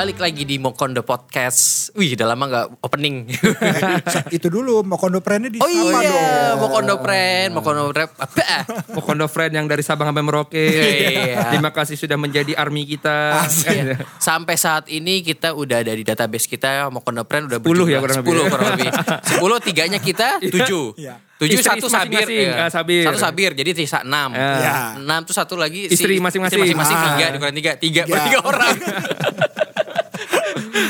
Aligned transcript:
Balik 0.00 0.16
lagi 0.16 0.48
di 0.48 0.56
Mokondo 0.56 1.04
Podcast. 1.04 1.92
Wih, 1.92 2.16
udah 2.16 2.32
lama 2.32 2.48
gak 2.48 2.66
opening. 2.80 3.28
itu 4.36 4.48
dulu 4.48 4.80
Mokondo 4.80 5.20
Prene 5.20 5.52
di 5.52 5.60
oh 5.60 5.68
iya, 5.68 5.92
dong. 5.92 6.64
Mokondo 6.64 6.96
Friend, 7.04 7.52
Mokondo 7.52 7.92
Friend. 7.92 8.08
Apa? 8.16 8.64
Pokondo 8.96 9.28
friend 9.28 9.60
yang 9.60 9.68
dari 9.68 9.84
Sabang 9.84 10.08
sampai 10.08 10.24
Merauke. 10.24 10.56
Iya. 10.56 11.52
Terima 11.52 11.68
kasih 11.68 12.00
sudah 12.00 12.16
menjadi 12.16 12.56
army 12.56 12.88
kita. 12.88 13.44
Asik. 13.44 14.00
Sampai 14.16 14.56
saat 14.56 14.88
ini 14.88 15.20
kita 15.20 15.52
udah 15.52 15.84
ada 15.84 15.92
di 15.92 16.00
database 16.00 16.48
kita 16.48 16.88
Mokondo 16.88 17.28
Friend 17.28 17.52
udah 17.52 17.60
10 17.60 17.92
ya, 17.92 18.00
kurang 18.00 18.24
10 18.24 18.24
lebih. 18.24 18.48
kurang 18.48 18.68
lebih. 18.80 18.88
10 19.36 19.66
tiganya 19.68 20.00
kita 20.00 20.40
7. 20.40 20.96
Iya. 20.96 21.20
7 21.36 21.44
Istri 21.44 21.76
satu 21.76 21.92
sabir. 21.92 22.24
Iya. 22.24 22.56
ah, 22.56 22.70
sabir. 22.72 23.04
Satu 23.04 23.20
sabir 23.20 23.52
jadi 23.52 23.76
sisa 23.76 24.00
6. 24.00 24.08
Ya. 24.32 24.96
6 24.96 25.28
tuh 25.28 25.36
satu 25.36 25.60
lagi 25.60 25.92
Istri 25.92 26.16
masing-masing. 26.24 26.56
masing-masing 26.72 26.96
Ah. 26.96 27.04
tiga 27.12 27.26
dikurang 27.36 27.52
tiga 27.52 27.72
tiga 27.76 28.02
Tiga. 28.08 28.24
tiga 28.24 28.40
orang 28.48 28.76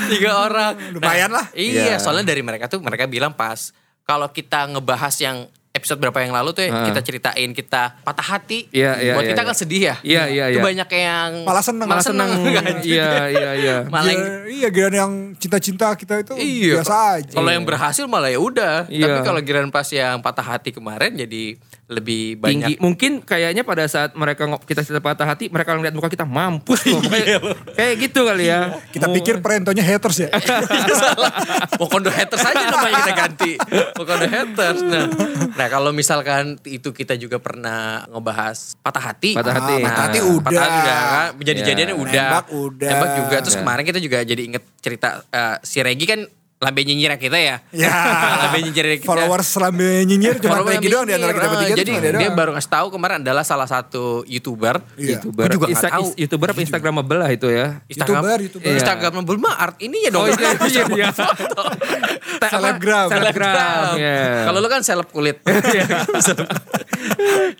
tiga 0.08 0.30
orang 0.38 0.72
Lumayan 0.94 1.30
lah. 1.30 1.46
iya 1.52 1.94
Iya. 1.94 1.96
soalnya 1.96 2.26
dari 2.26 2.40
mereka 2.40 2.66
tuh 2.66 2.78
mereka 2.78 3.04
bilang 3.04 3.32
pas 3.32 3.72
kalau 4.02 4.28
kita 4.28 4.66
ngebahas 4.68 5.14
yang 5.18 5.36
episode 5.70 5.96
berapa 5.96 6.18
yang 6.18 6.34
lalu 6.34 6.50
tuh 6.50 6.66
ya, 6.66 6.70
Ah. 6.72 6.82
kita 6.84 6.98
ceritain 7.00 7.50
kita 7.50 8.02
patah 8.02 8.26
hati 8.28 8.66
Iya, 8.70 8.98
iya, 8.98 9.14
buat 9.14 9.22
iya, 9.22 9.30
kita 9.30 9.38
iya. 9.38 9.46
kan 9.46 9.54
sedih 9.54 9.80
ya 9.80 9.94
Iya, 10.02 10.22
iya, 10.26 10.44
itu 10.48 10.58
iya. 10.58 10.64
banyak 10.66 10.88
yang 10.90 11.30
Malah 11.46 11.62
seneng. 11.62 11.86
malah 11.86 12.02
seneng? 12.02 12.30
Iya, 12.82 13.08
iya, 13.30 13.50
iya. 13.54 13.76
malah 13.94 14.10
yang 14.10 14.22
Iya, 14.50 14.50
iya 14.50 14.68
giliran 14.68 14.96
yang 14.98 15.12
cinta-cinta 15.36 15.94
kita 15.94 16.20
itu 16.20 16.34
Iya. 16.34 16.82
biasa 16.82 16.94
aja. 17.16 17.32
Kalau 17.32 17.50
yang 17.50 17.62
berhasil 17.62 18.04
malah 18.04 18.28
ya 18.28 18.42
udah. 18.42 18.90
Iya. 18.90 19.06
Tapi 19.06 19.18
kalau 19.22 19.40
giliran 19.40 19.70
pas 19.70 19.86
yang 19.88 20.18
patah 20.18 20.42
hati 20.44 20.70
kemarin 20.70 21.14
jadi 21.14 21.54
lebih 21.90 22.38
tinggi. 22.38 22.78
banyak. 22.78 22.78
Mungkin 22.78 23.12
kayaknya 23.20 23.66
pada 23.66 23.82
saat 23.84 24.14
mereka 24.14 24.46
kita 24.62 24.80
cerita 24.80 25.02
patah 25.02 25.26
hati, 25.26 25.51
mereka 25.51 25.74
ngeliat 25.74 25.90
muka 25.90 26.06
kita 26.06 26.23
mampus 26.23 26.87
loh. 26.87 27.02
Kayak, 27.10 27.42
kayak 27.74 27.95
gitu 27.98 28.20
kali 28.23 28.46
ya. 28.46 28.78
kita 28.88 29.10
Mau- 29.10 29.16
pikir 29.18 29.42
perentonya 29.42 29.82
haters 29.82 30.23
ya. 30.23 30.28
Salah. 31.02 31.34
Pokondo 31.74 32.06
haters 32.06 32.40
aja 32.40 32.62
namanya 32.65 32.95
kita 33.02 33.12
ganti. 33.12 33.52
Pokondo 33.92 34.24
haters. 34.24 34.80
Nah, 34.80 35.06
nah 35.52 35.66
kalau 35.66 35.90
misalkan 35.90 36.62
itu 36.62 36.95
kita 36.95 37.18
juga 37.18 37.42
pernah 37.42 38.06
ngebahas 38.06 38.78
patah 38.78 39.04
hati. 39.10 39.34
Patah 39.34 39.50
hati. 39.52 39.74
Ah, 39.74 39.84
patah 39.84 40.04
hati 40.06 40.18
Nah, 40.18 40.30
udah. 40.30 40.46
Patah 40.46 40.62
hati 40.62 40.78
udah 40.78 41.00
kan. 41.02 41.28
Menjadi-jadiannya 41.37 41.90
Ya. 41.90 41.98
udah. 41.98 42.22
Nembak 42.22 42.46
udah. 42.54 42.88
Nembak 42.88 43.10
juga. 43.18 43.37
Terus 43.43 43.56
Ya. 43.56 43.60
kemarin 43.60 43.84
kita 43.84 43.98
juga 43.98 44.18
jadi 44.22 44.43
inget 44.46 44.62
cerita 44.78 45.09
eh, 45.26 45.56
si 45.60 45.82
Regi 45.82 46.06
kan 46.06 46.20
lambe 46.60 46.84
nyinyir 46.84 47.16
kita 47.16 47.40
ya. 47.40 47.56
ya. 47.72 47.88
lambe 48.44 48.60
nyinyir 48.60 49.00
kita. 49.00 49.08
Followers 49.08 49.48
lambe 49.56 50.04
nyinyir 50.04 50.36
cuma 50.44 50.60
Follower 50.60 50.76
Regi 50.76 50.88
doang 50.92 51.06
di 51.08 51.12
antara 51.16 51.32
kita 51.32 51.48
bertiga. 51.48 51.72
Ah, 51.72 51.78
Jadi 51.80 51.92
dia, 51.96 52.12
doang. 52.12 52.36
baru 52.36 52.50
ngasih 52.52 52.70
tahu 52.70 52.86
kemarin 52.92 53.16
adalah 53.24 53.44
salah 53.48 53.64
satu 53.64 54.28
youtuber. 54.28 54.76
Iya. 55.00 55.16
YouTuber, 55.16 55.48
Gua 55.48 55.56
juga 55.56 55.66
Insta- 55.72 55.88
tahu. 55.88 56.12
YouTuber 56.20 56.48
apa 56.52 56.60
Instagramable 56.60 57.16
lah 57.16 57.30
itu 57.32 57.48
ya. 57.48 57.80
YouTuber, 57.88 58.38
YouTuber. 58.44 58.68
Iya. 58.68 58.76
Instagram 58.76 59.12
belum 59.24 59.40
mah 59.40 59.54
art 59.56 59.76
ini 59.80 60.04
ya 60.04 60.10
dong. 60.12 60.22
Oh 60.22 60.28
iya, 60.28 60.36
iya, 60.68 60.84
iya. 60.84 61.08
Foto. 61.16 61.62
Selebgram. 62.52 63.08
Selebgram, 63.08 63.96
iya. 63.96 64.44
Kalau 64.44 64.58
lu 64.60 64.69
kan 64.69 64.84
seleb 64.84 65.08
kulit. 65.08 65.41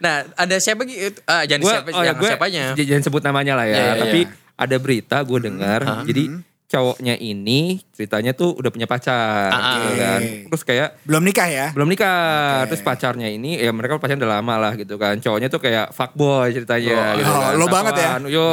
nah, 0.04 0.28
ada 0.36 0.56
siapa 0.60 0.84
gitu? 0.84 1.20
Ah, 1.24 1.48
jangan 1.48 1.62
Gua, 1.64 1.72
siapa, 1.72 1.88
oh 1.88 2.02
ya, 2.02 2.04
jangan 2.12 2.20
gue 2.20 2.28
siapanya. 2.28 2.64
jangan 2.76 3.02
sebut 3.02 3.22
namanya 3.24 3.52
lah 3.56 3.64
ya. 3.64 3.72
Iya, 3.72 3.80
iya, 3.80 3.94
Tapi 4.04 4.20
iya. 4.24 4.32
ada 4.56 4.76
berita 4.76 5.16
gue 5.24 5.38
dengar. 5.40 5.80
Jadi 6.04 6.24
cowoknya 6.70 7.18
ini 7.18 7.82
ceritanya 7.90 8.30
tuh 8.30 8.54
udah 8.54 8.70
punya 8.70 8.86
pacar, 8.86 9.50
Ah, 9.50 9.58
gitu 9.74 9.88
ah. 9.90 9.94
kan. 9.98 10.20
Oke. 10.20 10.46
Terus 10.46 10.62
kayak 10.62 10.88
Belum 11.02 11.22
nikah 11.22 11.48
ya? 11.50 11.66
belum 11.74 11.88
nikah. 11.88 12.62
Oke. 12.62 12.68
Terus 12.70 12.82
pacarnya 12.82 13.27
ini 13.27 13.58
ya 13.58 13.70
mereka 13.70 13.98
pacaran 13.98 14.16
udah 14.16 14.32
lama 14.32 14.54
lah 14.56 14.72
gitu 14.74 14.94
kan. 14.94 15.18
Cowoknya 15.18 15.48
tuh 15.48 15.58
kayak 15.58 15.90
fuckboy 15.90 16.48
ceritanya 16.50 16.94
Oh, 16.94 17.18
gitu 17.18 17.27
oh, 17.28 17.40
kan. 17.40 17.52
lo 17.58 17.66
banget 17.66 17.94
ya? 17.96 18.10
Yo. 18.24 18.48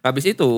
Habis 0.00 0.30
itu 0.30 0.52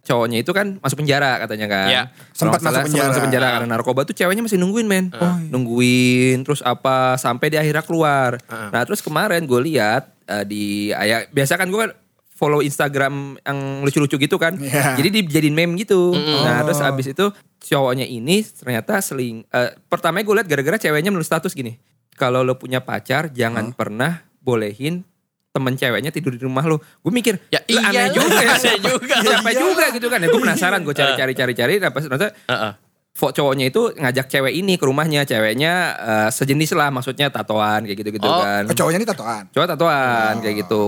cowoknya 0.00 0.40
itu 0.40 0.50
kan 0.50 0.78
masuk 0.78 0.96
penjara 0.96 1.36
katanya 1.38 1.66
kan. 1.66 1.86
Iya. 1.90 2.02
Sempat 2.32 2.62
masuk 2.62 2.86
penjara. 2.86 3.08
masuk 3.10 3.22
penjara 3.26 3.46
karena 3.52 3.68
narkoba 3.68 4.00
tuh 4.06 4.14
ceweknya 4.14 4.40
masih 4.40 4.56
nungguin 4.56 4.86
men. 4.86 5.10
Nungguin 5.52 6.40
terus 6.40 6.62
apa 6.62 7.18
sampai 7.18 7.50
di 7.50 7.58
akhirnya 7.58 7.82
keluar. 7.82 8.38
Nah 8.46 8.86
terus 8.86 9.02
kemarin 9.02 9.42
gue 9.42 9.60
lihat 9.64 10.14
eh, 10.24 10.44
di 10.44 10.64
ya, 10.88 11.26
biasa 11.26 11.56
kan 11.56 11.66
gue 11.66 11.80
kan 11.80 11.92
follow 12.38 12.62
Instagram 12.62 13.34
yang 13.42 13.58
lucu-lucu 13.82 14.14
gitu 14.14 14.38
kan. 14.38 14.54
Iya. 14.54 14.94
Jadi 14.94 15.26
dijadiin 15.26 15.58
meme 15.58 15.74
gitu. 15.74 16.14
Nah 16.14 16.62
terus 16.62 16.78
abis 16.78 17.10
itu 17.10 17.26
cowoknya 17.58 18.06
ini 18.06 18.46
ternyata 18.46 19.02
seling. 19.02 19.42
eh, 19.50 19.74
pertamanya 19.90 20.22
gue 20.22 20.34
lihat 20.38 20.48
gara-gara 20.48 20.78
ceweknya 20.78 21.10
menulis 21.10 21.26
status 21.26 21.50
gini. 21.50 21.74
Kalau 22.14 22.46
lo 22.46 22.54
punya 22.54 22.78
pacar 22.78 23.34
jangan 23.34 23.74
pernah 23.74 24.22
bolehin 24.38 25.02
temen 25.50 25.74
ceweknya 25.74 26.14
tidur 26.14 26.30
di 26.30 26.42
rumah 26.46 26.62
lo. 26.62 26.78
Gue 27.02 27.10
mikir, 27.10 27.34
Ya 27.50 27.58
"Lu 27.66 27.82
iya, 27.82 28.06
aneh 28.06 28.06
juga 28.14 28.38
ya. 28.38 28.54
aneh 28.62 28.78
juga. 28.78 29.14
Siapa 29.18 29.50
juga 29.50 29.84
gitu 29.90 30.06
kan. 30.06 30.18
Ya 30.22 30.28
gue 30.30 30.38
penasaran, 30.38 30.80
gue 30.86 30.94
cari-cari 30.94 31.32
cari-cari. 31.34 31.74
Ternyata 31.82 32.30
Heeh. 32.46 32.72
Fo 32.78 32.87
cowoknya 33.18 33.66
itu 33.66 33.90
ngajak 33.92 34.26
cewek 34.28 34.54
ini 34.54 34.74
ke 34.74 34.84
rumahnya. 34.84 35.22
Ceweknya 35.22 35.72
eh, 35.96 36.28
sejenis 36.30 36.70
lah 36.72 36.88
maksudnya 36.88 37.26
tatoan 37.28 37.82
kayak 37.82 37.98
gitu-gitu 37.98 38.22
Oh, 38.22 38.38
kan. 38.38 38.62
Oh, 38.64 38.74
cowoknya 38.74 38.98
ini 38.98 39.08
tatoan. 39.08 39.42
Cowok 39.50 39.68
tatoan 39.68 40.34
kayak 40.38 40.56
gitu. 40.60 40.84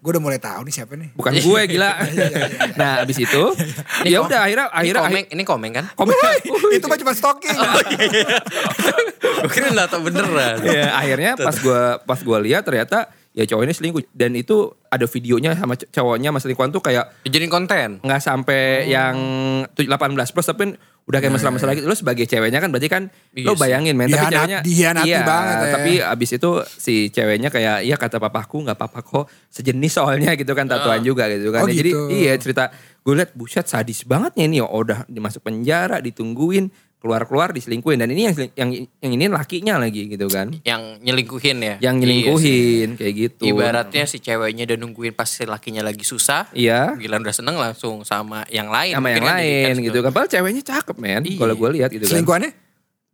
Gue 0.00 0.10
udah 0.10 0.22
mulai 0.22 0.38
tahu 0.38 0.64
nih 0.64 0.72
siapa 0.72 0.94
nih. 0.94 1.12
Bukan 1.12 1.32
gue 1.34 1.60
gila. 1.68 1.92
nah, 2.74 3.00
abis 3.00 3.18
itu 3.20 3.42
ya 4.02 4.20
udah 4.20 4.40
akhirnya 4.42 4.66
Ini 4.66 4.74
akhirnya 4.74 5.02
komeng, 5.02 5.24
ini 5.28 5.42
komeng 5.44 5.72
kan? 5.72 5.84
komen 5.94 6.14
itu 6.76 6.86
mah 6.86 6.96
cuma 6.96 7.12
stalking. 7.12 7.52
Gue 9.44 9.50
kira 9.50 9.70
lah 9.70 9.86
tau 9.86 10.00
beneran. 10.00 10.60
ya 10.62 10.94
akhirnya 10.94 11.36
pas 11.36 11.56
gua 11.58 12.00
pas 12.00 12.20
gua 12.20 12.38
lihat 12.38 12.62
ternyata 12.62 13.08
ya 13.30 13.44
cowok 13.44 13.62
ini 13.62 13.74
selingkuh 13.74 14.02
dan 14.10 14.30
itu 14.32 14.56
ada 14.86 15.04
videonya 15.04 15.52
sama 15.52 15.74
cowoknya 15.74 16.30
mas 16.30 16.42
selingkuhan 16.42 16.70
tuh 16.70 16.78
kayak 16.78 17.10
Dijadiin 17.24 17.50
konten. 17.50 17.98
nggak 17.98 18.20
sampai 18.20 18.86
yang 18.86 19.16
tu- 19.68 19.82
18 19.82 19.90
plus 20.30 20.46
tapi 20.46 20.78
udah 21.04 21.18
kayak 21.20 21.36
mesra-mesra 21.36 21.68
lagi. 21.76 21.84
Lo 21.84 21.92
sebagai 21.92 22.24
ceweknya 22.24 22.64
kan 22.64 22.72
berarti 22.72 22.88
kan 22.88 23.02
Iya 23.36 23.44
lo 23.44 23.52
sih. 23.52 23.60
bayangin 23.60 23.94
men. 23.94 24.08
Tapi 24.08 24.32
ceweknya 24.32 24.58
dihianati 24.64 25.08
iya, 25.12 25.20
banget 25.20 25.56
ya. 25.56 25.68
Tapi 25.76 25.92
abis 26.00 26.30
itu 26.40 26.50
si 26.64 26.94
ceweknya 27.12 27.48
kayak 27.52 27.84
iya 27.84 27.96
kata 28.00 28.16
papaku 28.16 28.64
nggak 28.64 28.76
apa-apa 28.80 29.00
kok 29.04 29.24
sejenis 29.52 29.92
soalnya 30.00 30.32
gitu 30.32 30.56
kan 30.56 30.64
tatuan 30.64 31.04
juga 31.04 31.28
gitu 31.28 31.52
kan. 31.52 31.62
Oh, 31.64 31.68
Ya, 31.68 31.76
Jadi 31.76 31.90
gitu. 31.92 32.08
iya 32.08 32.32
cerita 32.40 32.72
gue 33.04 33.12
liat 33.20 33.36
buset 33.36 33.68
sadis 33.68 34.08
bangetnya 34.08 34.48
ini 34.48 34.58
oh, 34.64 34.80
udah 34.80 35.04
dimasuk 35.04 35.44
penjara 35.44 36.00
ditungguin 36.00 36.72
keluar-keluar 37.04 37.52
diselingkuhin 37.52 38.00
dan 38.00 38.08
ini 38.08 38.24
yang 38.24 38.34
yang 38.56 38.70
yang 39.04 39.12
ini 39.12 39.24
lakinya 39.28 39.76
lagi 39.76 40.08
gitu 40.08 40.24
kan. 40.32 40.56
Yang 40.64 41.04
nyelingkuhin 41.04 41.56
ya. 41.60 41.76
Yang 41.76 41.94
Iya 41.94 42.00
nyelingkuhin 42.00 42.88
kayak 42.96 43.12
sih. 43.12 43.22
gitu. 43.28 43.42
Ibaratnya 43.44 44.04
si 44.08 44.16
ceweknya 44.24 44.64
udah 44.64 44.78
nungguin 44.80 45.12
pas 45.12 45.28
si 45.28 45.44
lakinya 45.44 45.84
lagi 45.84 46.00
susah. 46.00 46.48
Iya. 46.56 46.96
Gila 46.96 47.20
udah 47.20 47.34
seneng 47.36 47.60
langsung 47.60 48.08
sama 48.08 48.48
yang 48.48 48.72
lain. 48.72 48.96
Sama 48.96 49.12
Mungkin 49.12 49.20
yang 49.20 49.28
kan 49.28 49.36
lain 49.36 49.72
gitu 49.84 49.98
kan. 50.00 50.10
Padahal 50.16 50.30
ceweknya 50.32 50.62
cakep 50.64 50.96
men. 50.96 51.22
Iya. 51.28 51.36
Kalau 51.36 51.54
gue 51.54 51.68
lihat 51.76 51.90
gitu 51.92 52.08
kan. 52.08 52.12
Selingkuhannya? 52.16 52.52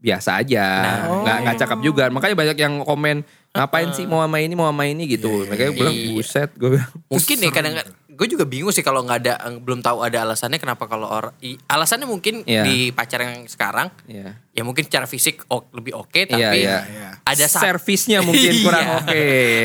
biasa 0.00 0.40
aja, 0.40 0.64
Nah. 0.80 0.96
nggak 1.28 1.36
nggak 1.44 1.56
cakep 1.60 1.78
juga. 1.84 2.08
Makanya 2.08 2.32
banyak 2.32 2.56
yang 2.56 2.74
komen 2.88 3.20
ngapain 3.52 3.92
sih 3.92 4.08
mau 4.08 4.24
sama 4.24 4.40
ini 4.40 4.56
mau 4.56 4.72
sama 4.72 4.88
ini 4.88 5.04
gitu. 5.04 5.44
Makanya 5.44 5.70
gue 5.70 5.76
bilang 5.76 5.92
Iya. 5.92 6.08
buset 6.16 6.50
gue 6.56 6.68
bilang. 6.72 6.90
Mungkin 7.12 7.36
ya 7.36 7.50
kadang 7.52 7.74
gue 8.20 8.28
juga 8.28 8.44
bingung 8.44 8.68
sih 8.68 8.84
kalau 8.84 9.00
nggak 9.00 9.18
ada 9.18 9.32
belum 9.56 9.80
tahu 9.80 10.04
ada 10.04 10.20
alasannya 10.22 10.60
kenapa 10.60 10.84
kalau 10.84 11.08
orang 11.08 11.32
alasannya 11.64 12.04
mungkin 12.04 12.44
Iya. 12.44 12.62
di 12.62 12.76
pacar 12.90 13.16
yang 13.18 13.48
sekarang 13.48 13.88
Iya. 14.04 14.36
ya 14.50 14.60
mungkin 14.60 14.84
secara 14.84 15.08
fisik 15.08 15.40
o- 15.48 15.64
lebih 15.72 15.96
oke 15.96 16.12
Iya, 16.20 16.28
tapi 16.28 16.58
iya. 16.60 17.16
ada 17.18 17.46
sa- 17.48 17.64
servisnya 17.64 18.20
mungkin 18.28 18.60
kurang 18.60 18.84
Iya. 18.84 18.98
oke. 19.00 19.24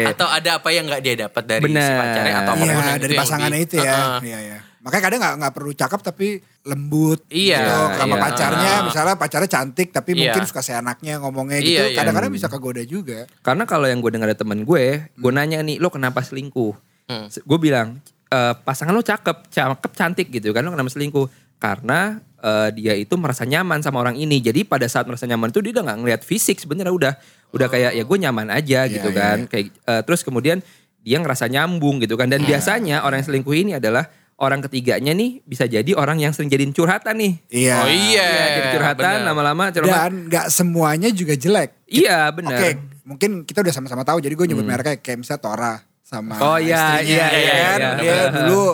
atau 0.09 0.27
ada 0.29 0.49
apa 0.55 0.69
yang 0.71 0.88
nggak 0.88 1.01
dia 1.03 1.15
dapat 1.19 1.44
dari 1.44 1.61
si 1.61 1.67
Benar. 1.67 1.99
pacarnya 1.99 2.33
atau 2.39 2.53
Iya 2.55 2.63
yang 2.63 2.79
dari 2.95 3.11
yang 3.11 3.21
pasangannya 3.21 3.59
di- 3.59 3.65
itu 3.65 3.75
ya. 3.77 3.91
Heeh. 3.91 4.19
Iya 4.23 4.39
iya. 4.41 4.57
Makanya 4.79 5.03
kadang 5.03 5.19
nggak 5.19 5.35
nggak 5.35 5.53
perlu 5.53 5.71
cakep 5.73 5.99
tapi 6.05 6.27
lembut. 6.63 7.19
Iya, 7.27 7.57
gitu, 7.59 7.75
sama 7.97 8.15
iya. 8.15 8.21
pacarnya 8.23 8.71
misalnya 8.85 9.15
pacarnya 9.17 9.49
cantik 9.51 9.88
tapi 9.89 10.09
Iya. 10.13 10.31
mungkin 10.31 10.44
suka 10.45 10.61
seenaknya 10.61 11.19
ngomongnya 11.19 11.59
gitu. 11.59 11.75
Iya, 11.75 11.91
iya. 11.91 11.97
Kadang-kadang 11.97 12.31
bisa 12.31 12.47
kegoda 12.47 12.79
juga. 12.81 13.27
Karena 13.41 13.65
kalau 13.65 13.83
yang 13.83 13.99
gue 13.99 14.09
dengar 14.09 14.25
dari 14.25 14.38
temen 14.38 14.63
gue, 14.63 14.85
gue 15.11 15.31
nanya 15.33 15.59
nih 15.59 15.77
lo 15.77 15.89
kenapa 15.89 16.21
selingkuh? 16.21 16.71
Hmm. 17.06 17.27
Gue 17.30 17.59
bilang 17.59 18.00
"E, 18.35 18.39
pasangan 18.67 18.91
lo 18.91 18.99
cakep, 18.99 19.47
cakep 19.47 19.91
cantik 19.95 20.27
gitu 20.27 20.51
kan 20.51 20.67
lo 20.67 20.75
kenapa 20.75 20.91
selingkuh? 20.91 21.31
Karena 21.55 22.19
eh, 22.45 22.69
dia 22.75 22.93
itu 22.93 23.15
merasa 23.15 23.47
nyaman 23.47 23.81
sama 23.81 24.03
orang 24.03 24.19
ini. 24.19 24.37
Jadi 24.43 24.67
pada 24.67 24.85
saat 24.85 25.07
merasa 25.07 25.25
nyaman 25.25 25.49
itu 25.49 25.63
dia 25.63 25.71
udah 25.79 25.83
nggak 25.87 25.99
ngeliat 26.03 26.21
fisik 26.21 26.59
sebenarnya 26.61 26.93
udah 26.93 27.13
udah 27.55 27.67
kayak 27.71 27.95
ya 27.95 28.03
gue 28.03 28.17
nyaman 28.19 28.47
aja 28.51 28.85
Iya, 28.85 28.93
gitu 28.99 29.09
iya, 29.09 29.17
kan. 29.17 29.37
Kayak 29.47 29.65
eh, 29.71 30.01
terus 30.03 30.21
kemudian 30.21 30.59
dia 31.01 31.17
ngerasa 31.17 31.47
nyambung 31.49 32.03
gitu 32.03 32.19
kan. 32.19 32.29
Dan 32.29 32.43
biasanya 32.43 33.01
orang 33.07 33.23
yang 33.23 33.27
selingkuh 33.31 33.55
ini 33.55 33.71
adalah 33.79 34.05
orang 34.35 34.59
ketiganya 34.67 35.15
nih 35.15 35.39
bisa 35.47 35.63
jadi 35.63 35.87
orang 35.95 36.19
yang 36.19 36.35
sering 36.35 36.51
jadiin 36.51 36.75
curhatan 36.75 37.15
nih. 37.15 37.33
Iya. 37.49 37.75
Oh 37.81 37.89
iya. 37.89 38.27
Iya, 38.27 38.47
jadi 38.51 38.67
curhatan 38.75 39.17
lama-lama. 39.23 39.63
Dan 39.71 40.27
nggak 40.27 40.47
semuanya 40.51 41.09
juga 41.09 41.39
jelek. 41.39 41.87
Iya 41.87 42.29
benar. 42.35 42.59
Oke, 42.59 42.69
mungkin 43.07 43.47
kita 43.47 43.63
udah 43.63 43.73
sama-sama 43.73 44.03
tahu. 44.03 44.19
Jadi 44.19 44.33
gue 44.35 44.45
nyebut 44.51 44.67
mereknya 44.67 44.99
kayak 44.99 45.23
misalnya 45.23 45.41
Tora 45.41 45.73
sama 46.06 46.38
Oh, 46.38 46.57
iya, 46.57 47.02
istrinya, 47.02 47.02
iya, 47.02 47.25
ya 47.25 47.40
iya, 47.42 47.50
kan? 47.50 47.80
iya, 47.81 47.92
Dia 47.98 48.13
benar. 48.30 48.46
dulu 48.46 48.66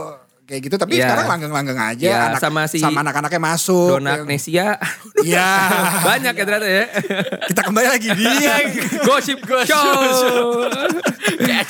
kayak 0.43 0.61
gitu 0.61 0.75
tapi 0.75 0.91
Iya. 0.93 1.07
sekarang 1.07 1.27
langgeng-langgeng 1.31 1.79
aja 1.79 2.03
Iya, 2.03 2.19
anak 2.27 2.41
sama 2.43 2.61
si 2.67 2.77
sama 2.77 2.99
anak-anaknya 2.99 3.39
masuk 3.39 3.87
Dona 3.95 4.03
yang- 4.11 4.15
Agnesia. 4.21 4.67
Iya. 5.23 5.47
Banyak 6.11 6.33
ya 6.33 6.43
ternyata 6.43 6.67
ya. 6.67 6.83
kita 7.47 7.61
kembali 7.63 7.87
lagi 7.87 8.07
dia 8.19 8.55
Gosip 9.01 9.39
Show. 9.63 10.67
Kayak 11.39 11.65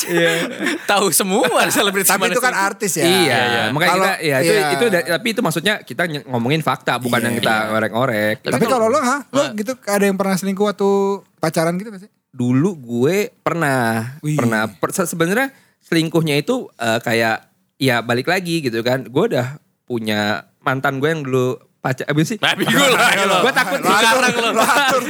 Tahu 0.84 1.12
semua 1.12 1.46
selebriti 1.68 2.10
Tapi 2.10 2.25
itu 2.28 2.42
kan 2.42 2.54
artis 2.56 2.98
ya. 2.98 3.06
Iya, 3.06 3.42
makanya 3.69 3.92
Kalau- 3.92 4.06
kita 4.08 4.13
ya 4.19 4.38
itu 4.40 4.54
iya. 4.56 4.68
itu 4.74 4.86
tapi 5.13 5.28
itu 5.30 5.42
maksudnya 5.42 5.74
kita 5.84 6.02
ngomongin 6.25 6.62
fakta 6.62 6.98
bukan 6.98 7.19
Iya, 7.19 7.25
yang 7.28 7.36
kita 7.38 7.56
orek-orek. 7.72 8.36
Tapi, 8.42 8.66
kalau 8.66 8.88
lo 8.88 8.98
ha, 8.98 9.22
lo 9.28 9.54
gitu 9.54 9.78
ada 9.86 10.04
yang 10.04 10.18
pernah 10.18 10.34
selingkuh 10.34 10.66
waktu 10.66 10.90
pacaran 11.38 11.78
gitu 11.78 11.92
pasti? 11.92 12.10
Dulu 12.31 12.75
gue 12.75 13.16
pernah 13.38 14.16
Wih. 14.19 14.36
pernah 14.36 14.68
per- 14.69 14.92
se- 14.92 15.06
sebenarnya 15.06 15.51
selingkuhnya 15.81 16.36
itu 16.38 16.72
eh, 16.74 17.00
kayak 17.00 17.48
ya 17.75 18.00
balik 18.00 18.25
lagi 18.25 18.62
gitu 18.62 18.80
kan 18.80 19.04
gue 19.04 19.24
udah 19.28 19.60
punya 19.83 20.44
mantan 20.60 20.98
gue 20.98 21.10
yang 21.10 21.22
dulu 21.22 21.56
pacar 21.78 22.06
abis 22.07 22.25
sih 22.28 22.38
Nah, 22.38 22.54
bingung 22.54 22.78
lah 22.78 23.10
lo. 23.25 23.38
gue 23.42 23.51
takut 23.51 23.80
Lo 23.80 23.89
atur, 23.89 23.98
Sekarang 23.98 24.31
lo. 24.33 24.50
lo 24.54 24.63
atur. 24.63 25.01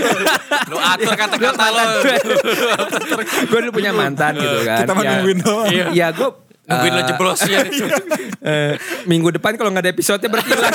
Lo 0.65 0.77
atur 0.79 1.13
kata-kata 1.13 1.65
lo. 1.67 1.83
gue 3.45 3.59
dulu 3.59 3.71
punya 3.73 3.91
mantan 3.91 4.33
gitu 4.35 4.59
kan 4.63 4.81
Kita 4.81 4.93
ya, 4.95 5.09
nungguin 5.11 5.39
doang. 5.41 5.67
Iya. 5.67 5.85
ya 5.91 6.07
gue 6.11 6.29
Nungguin 6.63 6.93
lo 6.93 6.97
eh, 6.97 7.05
jeblosnya. 7.05 7.59
eh, 8.41 8.73
minggu 9.03 9.35
depan 9.35 9.53
kalau 9.53 9.69
nggak 9.69 9.83
ada 9.83 9.91
episode 9.91 10.23
berarti 10.23 10.49
hilang 10.49 10.73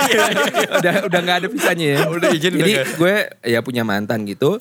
udah 0.76 0.94
udah 1.08 1.20
nggak 1.22 1.36
ada 1.38 1.48
visanya 1.48 1.86
ya 1.88 2.00
Udah 2.06 2.28
izin 2.28 2.52
jadi 2.54 2.72
gue 2.92 3.14
ya 3.42 3.58
punya 3.60 3.82
mantan 3.82 4.22
gitu 4.22 4.60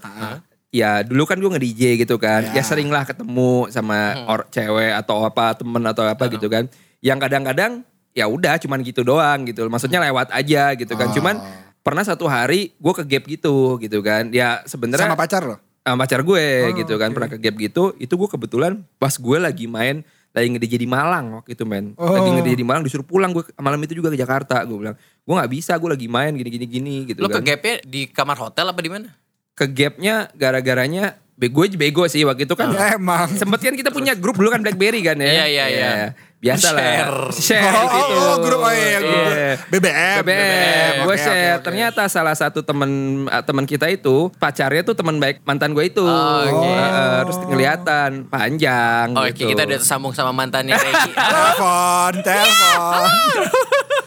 ya 0.75 0.99
dulu 1.01 1.23
kan 1.23 1.37
gue 1.37 1.47
nge 1.47 1.61
DJ 1.61 1.81
gitu 1.97 2.15
kan. 2.17 2.43
Ya, 2.45 2.59
Ya. 2.59 2.63
sering 2.63 2.89
lah 2.89 3.03
ketemu 3.03 3.69
sama 3.69 3.97
or, 4.25 4.43
cewek 4.49 4.91
atau 4.93 5.23
apa 5.23 5.55
temen 5.55 5.79
atau 5.81 6.03
apa 6.03 6.27
gitu 6.27 6.45
kan. 6.45 6.67
Yang 6.99 7.19
kadang-kadang 7.21 7.71
ya 8.11 8.25
udah 8.25 8.55
cuman 8.57 8.79
gitu 8.81 9.01
doang 9.01 9.45
gitu. 9.45 9.63
Maksudnya 9.65 9.99
lewat 10.01 10.29
aja 10.29 10.73
gitu 10.73 10.93
kan. 10.93 11.09
Cuman 11.09 11.39
pernah 11.79 12.01
satu 12.01 12.25
hari 12.25 12.73
gue 12.73 12.93
ke 12.93 13.03
gap 13.05 13.23
gitu 13.25 13.55
gitu 13.77 13.99
kan. 14.01 14.27
Ya 14.29 14.59
sebenarnya 14.63 15.07
Sama 15.07 15.15
pacar 15.15 15.43
lo? 15.43 15.57
sama 15.77 16.01
pacar 16.01 16.19
gue 16.19 16.45
Oh, 16.65 16.73
gitu 16.75 16.97
kan 16.97 17.07
oke. 17.07 17.15
pernah 17.15 17.29
ke 17.29 17.37
gap 17.37 17.55
gitu. 17.55 17.83
Itu 17.95 18.13
gue 18.15 18.25
kebetulan 18.27 18.73
pas 18.97 19.13
gue 19.13 19.37
lagi 19.37 19.65
main 19.65 20.01
lagi 20.31 20.51
nge-DJ 20.51 20.75
di 20.77 20.89
Malang 20.89 21.39
waktu 21.39 21.53
itu 21.53 21.63
men. 21.63 21.93
Lagi 21.93 22.01
Oh. 22.19 22.33
nge-DJ 22.35 22.57
di 22.57 22.65
Malang 22.65 22.81
disuruh 22.81 23.05
pulang 23.05 23.31
gue 23.31 23.45
malam 23.55 23.79
itu 23.79 23.93
juga 23.93 24.09
ke 24.09 24.17
Jakarta 24.17 24.59
gue 24.61 24.75
bilang. 24.75 24.97
Gue 25.21 25.33
nggak 25.33 25.47
bisa 25.47 25.73
gue 25.73 25.87
lagi 25.87 26.07
main 26.07 26.33
gini 26.33 26.49
gini 26.49 26.65
gini 26.65 26.95
gitu 27.05 27.21
Lo 27.21 27.29
kan. 27.29 27.39
ke 27.39 27.47
gapnya 27.47 27.75
di 27.83 28.01
kamar 28.05 28.35
hotel 28.35 28.65
apa 28.65 28.79
di 28.79 28.89
mana? 28.89 29.07
Ke 29.55 29.65
gapnya 29.65 30.27
gara-garanya 30.35 31.15
gue 31.35 31.67
bego 31.71 32.03
sih 32.05 32.23
waktu 32.23 32.43
itu 32.43 32.55
kan 32.55 32.71
Ya, 32.71 32.95
emang. 32.95 33.27
sempet 33.29 33.59
kan 33.61 33.73
kita 33.73 33.87
punya 33.89 34.11
grup 34.13 34.35
dulu 34.35 34.47
kan 34.47 34.59
BlackBerry 34.59 34.99
kan 34.99 35.15
ya 35.15 35.27
Iya, 35.27 35.45
iya, 35.45 35.65
iya. 35.67 35.91
biasa 36.35 36.71
lah 36.71 36.83
Share. 36.83 37.19
share 37.33 37.73
Oh, 37.73 37.83
di 37.83 37.97
situ. 37.97 38.13
oh, 38.13 38.21
oh, 38.21 38.35
grup, 38.39 38.59
oh 38.61 38.69
iya, 38.69 38.99
grup. 38.99 39.27
Iya. 39.27 39.51
BBM. 39.67 40.15
BBM, 40.21 40.93
gue 41.01 41.07
Oke, 41.07 41.17
share. 41.17 41.33
oke, 41.33 41.51
oke. 41.51 41.63
Ternyata 41.65 42.01
salah 42.05 42.35
satu 42.35 42.59
temen 42.61 42.91
ah, 43.27 43.41
temen 43.41 43.63
kita 43.63 43.89
itu 43.89 44.29
pacarnya 44.35 44.83
tuh 44.83 44.93
teman 44.93 45.17
baik 45.17 45.41
mantan 45.41 45.71
gue 45.71 45.85
itu. 45.85 46.05
Oh, 46.05 46.43
oke. 46.45 46.69
Eh, 46.69 47.19
terus 47.25 47.37
kelihatan 47.45 48.09
panjang. 48.27 49.07
Oh, 49.11 49.23
oke 49.23 49.33
gitu. 49.33 49.49
kita 49.49 49.65
udah 49.65 49.77
tersambung 49.77 50.13
sama 50.13 50.31
mantannya 50.31 50.71
Regi. 50.73 51.11
Telepon, 51.33 52.13
telepon. 52.21 53.09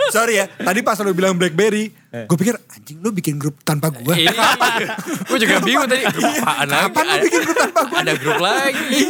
Sorry 0.09 0.41
ya, 0.41 0.47
tadi 0.49 0.81
pas 0.81 0.97
lo 0.99 1.13
bilang 1.13 1.37
Blackberry, 1.37 1.93
gue 2.09 2.37
pikir 2.41 2.57
anjing 2.57 2.99
lo 3.05 3.13
bikin 3.13 3.37
grup 3.37 3.61
tanpa 3.61 3.93
gue. 3.93 4.15
Iya. 4.17 4.33
Gue 5.29 5.39
juga 5.39 5.61
bingung 5.61 5.85
tadi. 5.85 6.05
Apaan 6.41 6.67
lagi? 6.67 6.83
Kapan 6.89 7.05
lu 7.05 7.17
bikin 7.25 7.41
grup 7.45 7.59
tanpa 7.61 7.81
gue? 7.85 7.99
Ada 8.01 8.13
grup 8.17 8.41
lagi. 8.41 9.05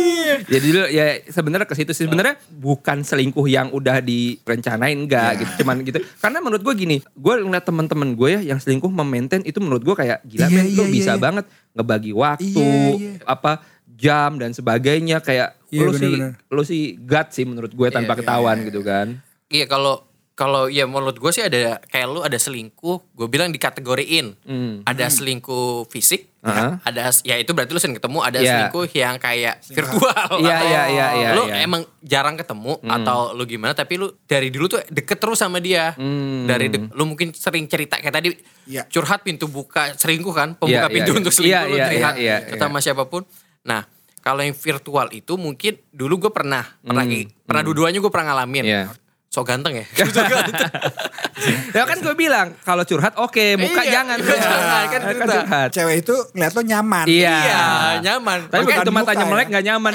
Jadi 0.49 0.67
dulu 0.75 0.87
ya 0.91 1.07
sebenarnya 1.31 1.67
ke 1.69 1.75
situ 1.79 1.93
sih 1.95 2.05
sebenarnya 2.11 2.35
bukan 2.51 3.07
selingkuh 3.07 3.47
yang 3.47 3.71
udah 3.71 4.03
direncanain 4.03 4.99
enggak 4.99 5.45
gitu 5.45 5.63
cuman 5.63 5.87
gitu. 5.87 5.99
Karena 6.19 6.39
menurut 6.43 6.63
gue 6.63 6.75
gini, 6.75 6.97
gue 7.01 7.35
ngeliat 7.39 7.65
teman-teman 7.65 8.09
gue 8.19 8.29
ya 8.35 8.41
yang 8.55 8.59
selingkuh 8.59 8.91
memaintain 8.91 9.47
itu 9.47 9.59
menurut 9.63 9.87
gue 9.87 9.95
kayak 9.95 10.19
gila 10.27 10.47
Iya, 10.49 10.57
men 10.57 10.67
iya, 10.67 10.77
lu 10.77 10.85
bisa 10.91 11.13
iya. 11.15 11.21
banget 11.21 11.45
ngebagi 11.77 12.13
waktu 12.17 12.51
Iya, 12.51 12.91
iya. 12.99 13.13
apa 13.23 13.63
jam 13.99 14.39
dan 14.39 14.51
sebagainya 14.51 15.23
kayak 15.23 15.55
Iya, 15.69 15.85
lu 15.85 15.93
sih 15.95 16.13
bener-bener. 16.17 16.33
lu 16.49 16.63
sih 16.65 16.83
sih 17.31 17.45
menurut 17.45 17.71
gue 17.71 17.89
tanpa 17.93 18.17
Iya, 18.17 18.19
iya, 18.19 18.21
ketahuan 18.25 18.57
gitu 18.65 18.81
kan. 18.83 19.07
Iya 19.49 19.65
kalau 19.65 20.08
kalau 20.39 20.71
ya 20.71 20.87
menurut 20.87 21.19
gue 21.19 21.31
sih 21.31 21.43
ada 21.43 21.83
kayak 21.83 22.07
lu 22.07 22.23
ada 22.23 22.39
selingkuh, 22.39 23.11
gue 23.11 23.27
bilang 23.27 23.51
dikategoriin. 23.51 24.39
Hmm. 24.47 24.87
Ada 24.87 25.11
selingkuh 25.11 25.91
fisik, 25.91 26.31
Aha. 26.41 26.79
ada 26.81 27.11
ya 27.21 27.35
itu 27.35 27.51
berarti 27.51 27.75
lu 27.75 27.83
sering 27.83 27.99
ketemu. 27.99 28.23
Ada 28.23 28.39
Iya. 28.39 28.47
selingkuh 28.49 28.87
yang 28.95 29.19
kayak 29.19 29.59
virtual. 29.67 30.31
Iya, 30.39 30.55
atau 30.55 30.69
iya, 30.71 30.83
iya, 30.87 31.07
iya, 31.13 31.29
Lu 31.35 31.43
iya. 31.45 31.67
emang 31.67 31.83
jarang 31.99 32.39
ketemu 32.39 32.79
atau 32.81 33.35
lu 33.35 33.43
gimana? 33.45 33.75
Tapi 33.75 33.99
lu 33.99 34.15
dari 34.25 34.49
dulu 34.49 34.71
tuh 34.71 34.81
deket 34.87 35.19
terus 35.19 35.43
sama 35.43 35.59
dia. 35.59 35.99
Hmm. 35.99 36.47
Dari 36.47 36.71
dek- 36.71 36.95
lu 36.95 37.03
mungkin 37.05 37.35
sering 37.35 37.67
cerita 37.67 37.99
kayak 37.99 38.15
tadi 38.15 38.31
Iya. 38.65 38.87
curhat 38.87 39.27
pintu 39.27 39.51
buka 39.51 39.99
selingkuh 39.99 40.31
kan, 40.31 40.55
pembuka 40.55 40.87
Iya, 40.87 40.95
pintu 40.95 41.11
iya, 41.13 41.19
untuk 41.19 41.33
iya. 41.35 41.37
selingkuh 41.37 41.59
Iya, 41.59 41.67
lu 41.67 41.75
iya, 41.75 41.87
curhat 41.91 42.15
iya, 42.15 42.23
iya, 42.23 42.37
cerita 42.47 42.65
sama 42.65 42.79
siapa 42.79 43.11
pun. 43.11 43.27
Nah 43.67 43.83
kalau 44.21 44.47
yang 44.47 44.55
virtual 44.55 45.11
itu 45.11 45.35
mungkin 45.35 45.83
dulu 45.91 46.15
gue 46.21 46.31
pernah 46.31 46.63
pernah 46.79 47.03
pernah 47.43 47.63
dua-duanya 47.67 47.99
gue 47.99 48.13
pernah 48.15 48.27
ngalamin. 48.31 48.67
Hmm. 48.87 49.08
Iya. 49.39 49.41
So 49.41 49.47
ganteng 49.47 49.75
ya. 49.79 49.87
ya 51.77 51.83
kan 51.87 51.99
gue 51.99 52.15
bilang 52.15 52.49
kalau 52.61 52.83
curhat 52.83 53.15
oke, 53.15 53.55
muka 53.55 53.83
Iya, 53.83 54.03
jangan. 54.03 54.17
muka 54.19 54.35
jangan, 54.35 54.83
kan 54.85 54.89
kan 54.91 55.01
cerita. 55.15 55.35
curhat. 55.39 55.69
Cewek 55.71 55.97
itu 56.03 56.15
ngeliat 56.35 56.53
lo 56.53 56.63
nyaman. 56.63 57.07
Iya. 57.07 57.37
Iya, 57.39 57.63
nyaman. 58.03 58.39
Tapi 58.45 58.59
Makanya- 58.59 58.79
begitu 58.81 58.91
matanya 58.91 59.25
ya. 59.25 59.31
melek 59.31 59.47
gak 59.49 59.65
nyaman. 59.65 59.93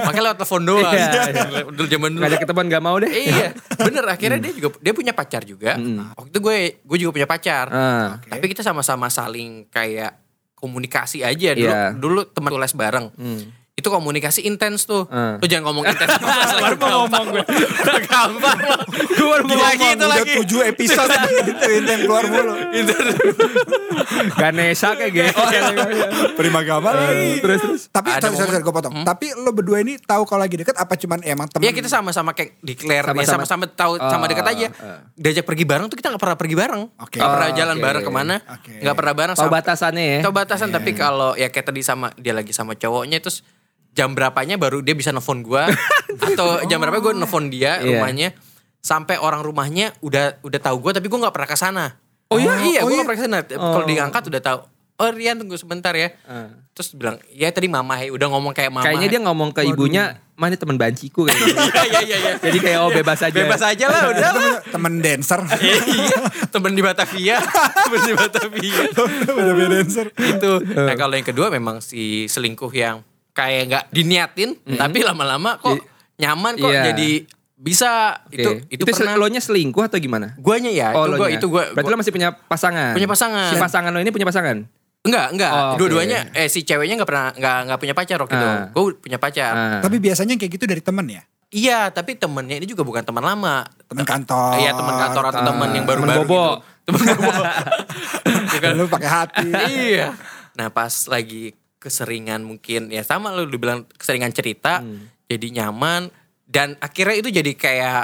Makanya 0.00 0.22
lewat 0.24 0.38
telepon 0.40 0.62
doang. 0.64 0.94
Iya. 0.94 1.10
Dulu 1.68 1.86
zaman 1.86 2.10
dulu. 2.10 2.22
Ngajak 2.24 2.38
ketemuan 2.40 2.66
gak 2.66 2.82
mau 2.82 2.96
deh. 2.96 3.12
iya, 3.12 3.48
bener 3.86 4.04
akhirnya 4.06 4.38
dia 4.40 4.52
juga 4.52 4.68
dia 4.80 4.92
punya 4.92 5.12
pacar 5.12 5.42
juga. 5.42 5.76
Waktu 6.16 6.30
itu 6.30 6.38
gue 6.40 6.56
gue 6.80 6.96
juga 6.98 7.10
punya 7.12 7.28
pacar. 7.28 7.66
Ah. 7.68 8.08
Tapi 8.22 8.44
kita 8.48 8.62
sama-sama 8.62 9.08
saling 9.08 9.68
kayak 9.68 10.16
komunikasi 10.56 11.20
aja 11.20 11.52
dulu. 11.52 11.68
Iya. 11.68 11.82
Dulu 11.92 12.20
teman 12.32 12.56
les 12.56 12.72
bareng. 12.72 13.06
Itu 13.76 13.92
komunikasi 13.92 14.40
intens 14.42 14.84
tuh. 14.84 15.04
Ah. 15.06 15.36
Lu 15.36 15.44
jangan 15.44 15.68
ngomong 15.68 15.84
intens. 15.84 16.08
Baru 16.64 16.76
mau 16.76 17.04
ngomong 17.04 17.24
gue. 17.30 17.44
Gampang. 18.08 18.58
Gue 18.88 19.26
baru 19.26 19.44
mau 19.44 19.52
Lagi 19.54 19.76
ngomong. 19.76 19.92
itu 19.92 20.00
Udah 20.00 20.08
lagi. 20.10 20.32
tujuh 20.34 20.60
episode 20.64 21.12
gitu 21.44 21.66
ini 21.74 21.84
yang 21.86 22.00
keluar 22.02 22.24
mulu. 22.24 22.52
Ganesha 24.34 24.96
kayak 24.96 25.12
gitu. 25.12 25.40
Prima 26.34 26.60
gama 26.62 26.90
lagi. 26.90 27.36
terus 27.38 27.60
terus. 27.60 27.82
Tapi 27.90 28.08
Ada 28.10 28.26
sorry, 28.26 28.36
sorry, 28.38 28.50
sorry, 28.50 28.62
gue 28.62 28.74
potong. 28.74 28.94
Tapi 29.02 29.26
lo 29.34 29.50
berdua 29.52 29.78
ini 29.78 29.98
tahu 29.98 30.24
kalau 30.24 30.40
lagi 30.40 30.56
deket 30.56 30.72
apa 30.74 30.96
cuman 30.96 31.18
emang 31.22 31.46
teman? 31.46 31.62
Iya 31.62 31.72
kita 31.74 31.88
sama-sama 31.90 32.32
kayak 32.32 32.56
declare 32.60 33.04
ya 33.04 33.12
Sama-sama. 33.12 33.44
sama-sama 33.44 33.64
tahu 33.68 33.92
sama 33.98 34.24
Oh, 34.24 34.28
dekat 34.28 34.46
aja. 34.48 34.66
oh. 34.72 34.98
Diajak 35.14 35.44
pergi 35.44 35.64
bareng 35.64 35.86
tuh 35.86 35.96
kita 35.96 36.08
nggak 36.08 36.22
pernah 36.22 36.38
pergi 36.38 36.56
bareng. 36.56 36.82
Oke. 36.96 37.18
Nggak 37.18 37.28
pernah 37.30 37.50
jalan 37.52 37.76
bareng 37.78 38.02
ke 38.02 38.10
mana. 38.10 38.36
Oke. 38.48 38.72
Nggak 38.80 38.96
pernah 38.96 39.14
bareng. 39.14 39.34
Tahu 39.34 39.44
sampai- 39.44 39.58
batasannya 39.58 40.04
ya. 40.06 40.18
Tahu 40.24 40.32
batasan 40.34 40.68
tapi 40.70 40.90
kalau 40.92 41.36
ya 41.36 41.48
kayak 41.48 41.66
tadi 41.66 41.80
sama 41.82 42.08
dia 42.16 42.32
lagi 42.32 42.50
sama 42.50 42.72
cowoknya 42.72 43.20
terus 43.20 43.44
jam 43.96 44.12
berapanya 44.12 44.54
baru 44.54 44.84
dia 44.84 44.92
bisa 44.92 45.08
nelfon 45.08 45.40
gua 45.40 45.64
atau 46.28 46.60
jam 46.64 46.76
berapa 46.76 47.00
gue 47.00 47.16
nelfon 47.16 47.48
dia 47.48 47.80
Iya. 47.80 47.96
rumahnya 47.96 48.28
sampai 48.78 49.16
orang 49.16 49.40
rumahnya 49.40 49.96
udah 49.98 50.38
udah 50.40 50.60
tahu 50.60 50.76
gua 50.78 50.92
tapi 50.92 51.08
gua 51.08 51.26
nggak 51.26 51.34
pernah 51.34 51.48
ke 51.48 51.56
sana. 51.56 51.86
Oh 52.28 52.36
iya? 52.36 52.52
iya, 52.60 52.80
Oh 52.82 52.86
gua 52.86 52.92
iya? 52.92 52.96
nggak 53.00 53.08
pernah 53.08 53.18
ke 53.18 53.24
sana. 53.24 53.38
Kalau 53.48 53.86
diangkat 53.86 54.22
udah 54.28 54.42
tahu. 54.44 54.60
Oh 54.96 55.12
Rian 55.12 55.36
tunggu 55.36 55.56
sebentar 55.56 55.92
ya. 55.92 56.08
Ah. 56.24 56.48
Terus 56.72 56.92
bilang, 56.92 57.20
ya 57.28 57.48
tadi 57.48 57.68
mama 57.68 58.00
ya 58.00 58.08
udah 58.08 58.28
ngomong 58.28 58.52
kayak 58.52 58.72
mama. 58.72 58.80
Kayaknya 58.80 59.08
dia 59.08 59.20
ngomong 59.22 59.52
ke 59.52 59.60
ibunya, 59.62 60.16
mana 60.32 60.56
teman 60.56 60.76
banciku 60.76 61.24
kayak 61.28 61.36
gitu. 61.36 61.52
Iya 61.52 61.84
iya 61.84 62.00
iya. 62.00 62.16
iya. 62.16 62.32
Jadi 62.40 62.58
kayak 62.58 62.78
oh 62.80 62.88
bebas 62.88 63.20
aja. 63.20 63.36
Bebas 63.36 63.60
aja 63.60 63.84
lah 63.86 64.02
udah 64.08 64.30
lah. 64.32 64.56
temen 64.64 64.92
dancer. 65.00 65.40
iya, 65.60 65.76
temen 66.48 66.72
di 66.72 66.80
Batavia, 66.80 67.36
temen 67.76 68.00
di 68.02 68.12
Batavia. 68.12 68.76
Udah 69.36 69.52
beda 69.52 69.68
dancer. 69.74 70.06
itu. 70.16 70.52
Nah 70.64 70.94
kalau 70.96 71.12
yang 71.12 71.28
kedua 71.28 71.52
memang 71.52 71.84
si 71.84 72.24
selingkuh 72.24 72.72
yang 72.72 73.04
kayak 73.36 73.62
nggak 73.66 73.84
diniatin, 73.90 74.50
tapi 74.74 75.04
lama-lama 75.04 75.60
kok 75.60 75.76
nyaman 76.16 76.56
kok 76.56 76.66
Iya. 76.66 76.82
jadi 76.88 77.10
bisa 77.54 78.20
Oke. 78.22 78.36
itu 78.36 78.50
itu, 78.70 78.82
itu 78.82 78.92
pernah. 78.96 79.14
lo 79.14 79.28
nya 79.28 79.38
selingkuh 79.38 79.80
atau 79.82 79.96
gimana? 79.96 80.32
Guanya 80.36 80.68
ya, 80.68 80.92
Oh, 80.92 81.04
itu 81.04 81.14
gua 81.14 81.28
itu 81.30 81.46
gua, 81.46 81.64
Berarti 81.70 81.84
gua- 81.84 81.92
lo 81.92 82.00
masih 82.00 82.12
punya 82.12 82.28
pasangan. 82.32 82.92
Punya 82.92 83.04
pasangan. 83.06 83.48
Si 83.48 83.56
pasangan 83.56 83.90
lo 83.90 83.98
ini 83.98 84.08
punya 84.08 84.24
pasangan. 84.24 84.64
enggak 85.02 85.26
enggak, 85.30 85.50
Oh, 85.50 85.62
oke. 85.70 85.78
dua-duanya 85.78 86.34
eh 86.34 86.48
si 86.48 86.60
ceweknya 86.60 86.98
nggak 86.98 87.06
pernah 87.06 87.30
nggak 87.30 87.58
nggak 87.62 87.78
punya 87.78 87.94
pacar 87.94 88.18
waktu 88.18 88.34
itu. 88.34 88.48
Ah. 88.50 88.66
Gue 88.68 88.84
punya 88.98 89.18
pacar. 89.18 89.52
Ah. 89.52 89.78
Tapi 89.78 89.96
biasanya 89.98 90.34
kayak 90.34 90.52
gitu 90.52 90.64
dari 90.64 90.80
temen 90.80 91.06
ya? 91.06 91.22
Iya, 91.48 91.80
tapi 91.88 92.12
temennya 92.14 92.56
ini 92.56 92.66
juga 92.66 92.82
bukan 92.82 93.00
teman 93.02 93.22
lama. 93.22 93.62
Temen 93.86 94.02
kantor. 94.02 94.58
Iya, 94.58 94.74
teman 94.74 94.94
kantor 94.98 95.24
atau 95.26 95.40
Ah. 95.40 95.46
teman 95.46 95.68
yang 95.70 95.84
Temen 95.84 96.00
baru-baru 96.02 96.22
bobo. 96.24 96.44
gitu. 96.58 96.90
Temen 96.90 97.00
bobo. 97.14 97.42
Bukan. 98.50 98.70
Lu 98.76 98.84
pakai 98.88 99.08
hati. 99.08 99.48
iya. 99.86 100.10
Nah 100.52 100.68
pas 100.68 100.90
lagi 101.06 101.54
keseringan 101.86 102.42
mungkin 102.42 102.88
ya 102.88 103.00
sama 103.00 103.30
lu 103.30 103.46
dibilang 103.46 103.86
keseringan 103.88 104.30
cerita 104.30 104.78
Hmm. 104.78 105.06
jadi 105.24 105.46
nyaman 105.56 106.10
dan 106.44 106.74
akhirnya 106.78 107.16
itu 107.16 107.30
jadi 107.30 107.52
kayak 107.52 108.02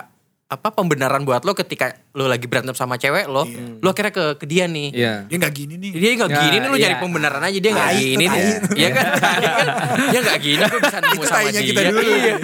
apa 0.48 0.68
pembenaran 0.70 1.22
buat 1.22 1.42
lo 1.42 1.52
ketika 1.52 1.90
lo 2.12 2.26
lagi 2.26 2.44
berantem 2.44 2.72
sama 2.72 2.94
cewek 2.94 3.24
lo, 3.24 3.48
lo 3.78 3.88
akhirnya 3.88 4.12
ke 4.12 4.24
ke 4.36 4.44
dia 4.44 4.68
nih. 4.68 4.92
Iya. 4.92 5.14
Dia 5.24 5.36
gak 5.40 5.54
gini 5.54 5.74
nih. 5.76 5.90
Dia 5.90 6.10
nggak 6.12 6.28
Ya, 6.28 6.38
gini 6.38 6.56
nih 6.58 6.68
lo 6.68 6.76
iya. 6.76 6.84
jadi 6.84 6.96
pembenaran 6.98 7.40
aja 7.40 7.56
dia 7.56 7.70
nggak 7.72 7.90
gini 7.96 8.12
itu 8.22 8.36
nih. 8.36 8.44
Iya 8.76 8.88
kan? 8.90 9.06
Dia? 9.40 9.64
Dia 10.06 10.20
nggak 10.20 10.38
gini, 10.38 10.60
gue 10.62 10.80
bisa 10.82 10.98
nemu 11.00 11.14
Itu 11.16 11.24
sama 11.26 11.48
dia. 11.48 11.62
kita 11.62 11.80
dulu. 11.86 12.00
Iya. 12.04 12.34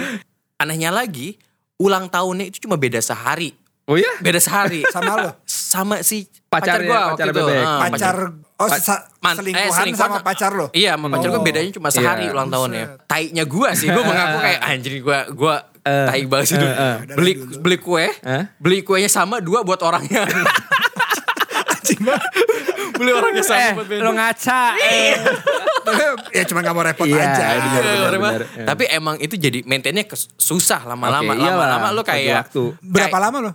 Anehnya 0.57 0.89
lagi, 0.89 1.27
ulang 1.77 2.05
tahunnya 2.07 2.45
itu 2.47 2.57
cuma 2.59 2.75
beda 2.75 2.97
sehari, 2.99 3.53
Oh 3.85 3.93
iya? 3.93 4.09
beda 4.17 4.37
sehari 4.37 4.81
Sama 4.87 5.11
lo. 5.15 5.29
sama 5.45 5.95
si 6.01 6.25
pacar 6.43 6.81
gua 6.81 7.13
pacar 7.13 7.29
waktu 7.29 7.29
itu. 7.29 7.37
bebek. 7.37 7.61
Ah, 7.63 7.79
Pacar 7.85 8.15
Oh, 8.59 8.67
sa- 8.69 9.07
Man- 9.19 9.35
selingkuhan, 9.35 9.65
eh, 9.65 9.71
selingkuhan 9.73 10.09
sama 10.09 10.19
pacar 10.19 10.51
lo? 10.51 10.67
Iya, 10.69 10.93
sama 10.93 11.07
pacar 11.09 11.27
gue 11.29 11.39
Oh. 11.39 11.45
bedanya 11.45 11.71
cuma 11.71 11.87
sehari 11.89 12.23
Iya. 12.23 12.33
ulang 12.33 12.47
tahunnya. 12.49 12.85
Tainya 13.05 13.43
gue 13.45 13.69
sih, 13.73 13.87
gue 13.87 14.03
mengaku 14.03 14.37
kayak 14.45 14.59
anjir 14.61 14.93
gue 14.97 15.19
gue 15.31 15.55
tai 15.81 16.21
banget 16.23 16.45
sih 16.45 16.55
dulu. 16.55 16.73
Beli 17.15 17.31
beli 17.57 17.77
kue, 17.77 18.05
Eh? 18.11 18.43
beli 18.57 18.77
kuenya 18.81 19.07
sama 19.07 19.39
dua 19.39 19.63
buat 19.63 19.79
orangnya. 19.79 20.27
Anjing 21.71 22.01
banget. 22.01 22.29
beli 22.91 23.11
orangnya 23.11 23.41
sama 23.41 23.59
Eh, 23.61 23.71
buat 23.73 23.87
beda. 23.87 24.01
lo 24.01 24.11
ngaca. 24.11 24.61
ya 26.35 26.43
cuma 26.43 26.59
gak 26.59 26.73
mau 26.73 26.83
repot 26.83 27.07
Iya, 27.07 27.23
aja. 27.25 27.45
benar, 27.55 27.81
Iya, 27.81 28.03
orang 28.03 28.19
mah. 28.19 28.31
benar. 28.33 28.43
Iya. 28.45 28.65
Tapi 28.67 28.83
emang 28.89 29.15
itu 29.17 29.35
jadi 29.35 29.59
maintainnya 29.63 30.03
susah 30.35 30.83
lama-lama. 30.85 31.31
Iyalah, 31.31 31.79
Lama-lama 31.79 31.87
lu 31.91 32.01
bagi 32.01 32.27
kayak 32.27 32.35
waktu. 32.43 32.63
Berapa 32.77 33.07
kayak 33.09 33.23
lama 33.23 33.37
lo? 33.39 33.51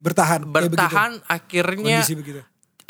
Bertahan. 0.00 0.40
kayak 0.40 0.48
begitu? 0.48 0.72
bertahan 0.72 1.10
akhirnya 1.22 1.96
Kondisi 2.00 2.14
begitu. 2.16 2.40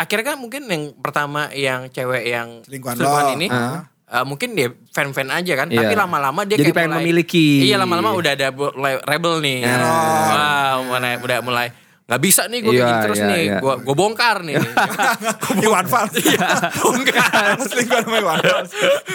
Akhirnya 0.00 0.24
kan 0.26 0.36
mungkin 0.38 0.62
yang 0.64 0.96
pertama 0.96 1.52
yang 1.52 1.86
cewek 1.86 2.24
yang 2.26 2.48
Selingkuhan 2.62 2.96
selingkuhan 2.96 3.36
ini 3.36 3.46
Ah. 3.46 3.84
eh, 4.10 4.24
mungkin 4.24 4.54
dia 4.54 4.68
fan-fan 4.88 5.28
aja 5.28 5.52
kan 5.54 5.68
Iya. 5.68 5.76
tapi 5.78 5.94
lama-lama 5.94 6.40
dia 6.42 6.56
Jadi 6.56 6.64
kayak 6.66 6.76
pengen 6.78 6.90
mulai- 6.90 7.04
memiliki. 7.04 7.46
iya 7.62 7.76
lama-lama 7.76 8.10
udah 8.12 8.32
ada 8.32 8.48
rebel 9.02 9.34
nih 9.38 9.60
wah 9.62 10.74
mulai 10.82 11.14
udah 11.16 11.38
mulai 11.40 11.68
nggak 12.02 12.20
bisa 12.20 12.42
nih 12.44 12.58
gue 12.58 12.72
Iya, 12.72 12.82
gini 12.82 12.94
terus 13.04 13.18
iya, 13.18 13.28
nih 13.28 13.42
iya. 13.46 13.58
gue 13.60 13.74
gue 13.78 13.94
bongkar 13.94 14.36
nih 14.42 14.58
Iwan 15.62 15.86
Fals. 15.86 16.10
bongkar 16.76 17.54
Selingkuhan 17.70 18.02
sama 18.02 18.18
Iwan 18.18 18.38
Fals. 18.40 18.70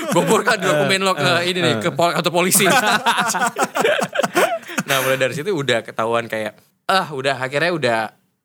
gue 0.07 0.23
bongkar 0.23 0.55
dokumen 0.57 1.01
lo 1.01 1.11
ke 1.13 1.31
ini 1.43 1.59
nih 1.59 1.73
ke 1.77 1.89
pol 1.91 2.13
kantor 2.13 2.31
polisi 2.31 2.63
nah 4.85 4.97
mulai 5.01 5.17
dari 5.17 5.33
situ 5.33 5.49
udah 5.49 5.81
ketahuan 5.81 6.23
kayak 6.25 6.55
ah 6.85 7.09
udah 7.11 7.35
akhirnya 7.37 7.71
udah 7.73 7.99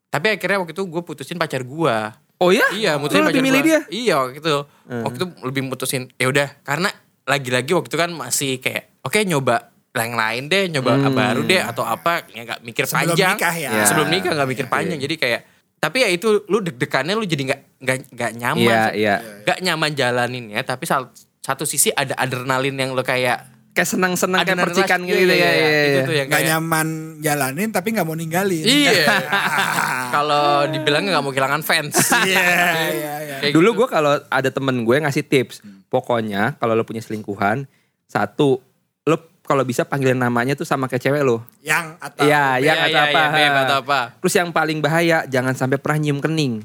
tapi 0.08 0.26
akhirnya 0.32 0.58
waktu 0.58 0.72
itu 0.72 0.82
gue 0.82 1.02
putusin 1.04 1.36
pacar 1.36 1.62
gue 1.62 1.96
Oh 2.40 2.48
ya? 2.48 2.64
Iya, 2.72 2.96
Lo 2.96 3.04
mutusin 3.04 3.20
lebih 3.28 3.36
pacar 3.36 3.44
milih 3.44 3.60
dia? 3.60 3.80
Iya, 3.92 4.14
waktu 4.24 4.40
itu. 4.40 4.56
Waktu 4.88 5.16
itu 5.20 5.26
lebih 5.44 5.62
mutusin 5.68 6.02
ya 6.16 6.26
udah 6.32 6.48
karena 6.64 6.88
lagi-lagi 7.28 7.70
waktu 7.76 7.88
itu 7.92 7.98
kan 8.00 8.10
masih 8.16 8.56
kayak 8.58 8.90
oke 9.04 9.20
nyoba 9.22 9.68
yang 9.92 10.16
lain 10.16 10.42
deh, 10.48 10.64
nyoba 10.72 10.96
baru 11.12 11.44
deh 11.44 11.60
atau 11.60 11.84
apa 11.84 12.24
ya 12.32 12.48
nggak 12.48 12.60
mikir 12.64 12.88
Sebelum 12.88 13.12
panjang. 13.12 13.36
nikah 13.36 13.54
ya. 13.54 13.68
Iya. 13.76 13.84
Sebelum 13.84 14.08
nikah 14.08 14.32
nggak 14.32 14.48
mikir 14.48 14.66
panjang. 14.72 14.98
Jadi 14.98 15.14
kayak 15.20 15.40
tapi 15.80 16.00
ya 16.00 16.08
itu 16.08 16.44
lu 16.48 16.64
deg-degannya 16.64 17.12
lu 17.12 17.28
jadi 17.28 17.42
nggak 17.52 17.60
nggak 17.84 17.96
nggak 18.16 18.32
nyaman. 18.40 18.64
Iya, 18.64 18.82
iya. 18.96 19.14
Nggak 19.44 19.58
nyaman 19.60 19.90
jalaninnya, 19.92 20.60
tapi 20.64 20.88
satu 20.88 21.64
sisi 21.68 21.92
ada 21.92 22.16
adrenalin 22.16 22.72
yang 22.72 22.96
lu 22.96 23.04
kayak 23.04 23.59
Kayak 23.80 23.88
senang-senang 23.90 24.44
kayak 24.44 24.60
percikan 24.60 25.00
gitu 25.02 25.16
Iya, 25.16 25.24
ya. 25.24 25.32
iya, 25.32 25.48
iya, 25.48 25.64
Itu 25.80 25.96
iya. 25.96 26.02
tuh 26.04 26.14
yang 26.14 26.28
Gak 26.28 26.36
kayak 26.36 26.48
nyaman 26.52 26.86
jalanin 27.18 27.68
tapi 27.72 27.88
gak 27.90 28.04
mau 28.04 28.12
ninggalin. 28.12 28.60
Iya. 28.60 29.08
Kalau 30.14 30.68
dibilang 30.68 31.06
nggak 31.06 31.22
mau 31.22 31.30
kehilangan 31.30 31.62
fans. 31.62 31.96
Iya, 32.20 32.44
iya, 32.90 33.12
iya. 33.22 33.36
Kayak 33.40 33.52
Dulu 33.54 33.68
gitu. 33.70 33.78
gue 33.78 33.88
kalau 33.88 34.12
ada 34.20 34.50
temen 34.50 34.76
gue 34.82 34.96
ngasih 34.98 35.24
tips, 35.24 35.62
pokoknya 35.86 36.58
kalau 36.58 36.74
lo 36.74 36.82
punya 36.82 37.00
selingkuhan, 37.00 37.64
satu, 38.04 38.60
lo 39.02 39.16
kalau 39.40 39.62
bisa 39.62 39.82
panggilin 39.82 40.14
namanya 40.14 40.52
tuh 40.52 40.66
sama 40.66 40.84
kayak 40.84 41.00
cewek 41.00 41.22
lo. 41.22 41.40
Yang 41.60 41.96
atau 41.96 42.20
Iya, 42.20 42.44
yang 42.60 42.76
Iya, 42.76 42.84
atau 42.84 42.90
iya, 42.92 43.02
apa. 43.08 43.22
beb 43.32 43.54
atau 43.56 43.76
apa. 43.80 44.00
Terus 44.18 44.34
yang 44.34 44.50
paling 44.50 44.78
bahaya, 44.78 45.24
jangan 45.24 45.54
sampai 45.54 45.78
pernah 45.78 45.98
nyium 45.98 46.20
kening. 46.20 46.60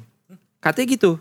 Katanya 0.60 0.88
gitu. 0.89 1.12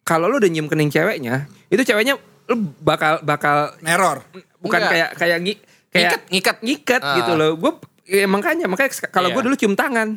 Kalau 0.00 0.26
lo 0.26 0.38
udah 0.38 0.48
nyium 0.48 0.66
kening 0.66 0.88
ceweknya, 0.88 1.44
itu 1.66 1.82
ceweknya 1.82 2.16
lo 2.46 2.54
bakal 2.80 3.20
bakal 3.20 3.74
neror. 3.78 4.22
Bukan 4.62 4.78
Enggak. 4.78 4.90
kayak 4.90 5.08
kayak 5.18 5.36
ngi, 5.38 5.54
kayak 5.90 6.02
Ngikat, 6.08 6.22
ngikat. 6.30 6.56
ngikat 6.62 7.02
Ah. 7.02 7.14
gitu 7.18 7.32
loh. 7.34 7.50
Gue 7.54 7.72
ya, 8.02 8.26
makanya 8.26 8.66
makanya 8.66 8.90
kalau 9.08 9.28
Iya. 9.28 9.34
gue 9.34 9.42
dulu 9.42 9.54
cium 9.54 9.74
tangan. 9.74 10.08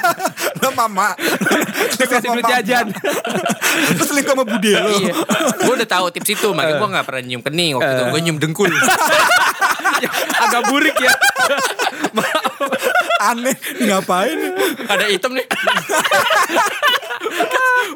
Lo 0.62 0.68
mama. 0.72 1.14
Terus 1.94 2.08
kasih 2.10 2.28
duit 2.30 2.44
jajan. 2.44 2.86
Terus 3.90 4.08
selingkuh 4.08 4.32
sama 4.32 4.44
bude 4.44 4.72
lo. 4.74 4.90
Iya. 4.92 5.12
gue 5.58 5.74
udah 5.74 5.88
tahu 5.88 6.06
tips 6.10 6.30
itu, 6.32 6.48
makanya 6.50 6.76
gue 6.76 6.88
gak 6.90 7.06
pernah 7.06 7.22
nyium 7.22 7.42
kening 7.42 7.72
waktu 7.74 7.90
itu. 7.90 8.04
Gue 8.10 8.20
nyium 8.20 8.38
dengkul. 8.38 8.70
Agak 10.44 10.62
burik 10.68 10.96
ya. 10.96 11.12
Aneh. 13.26 13.56
Ngapain? 13.80 14.38
Ada 14.84 15.04
hitam 15.06 15.32
nih. 15.32 15.46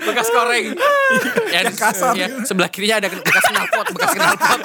bekas 0.00 0.28
koreng. 0.28 0.66
Ya, 1.48 1.60
Yang 1.60 1.76
kasar. 1.76 2.12
ya, 2.14 2.26
sebelah 2.42 2.68
kirinya 2.68 2.96
ada 2.98 3.08
bekas 3.10 3.44
knalpot, 3.46 3.86
bekas 3.92 4.10
knalpot. 4.14 4.60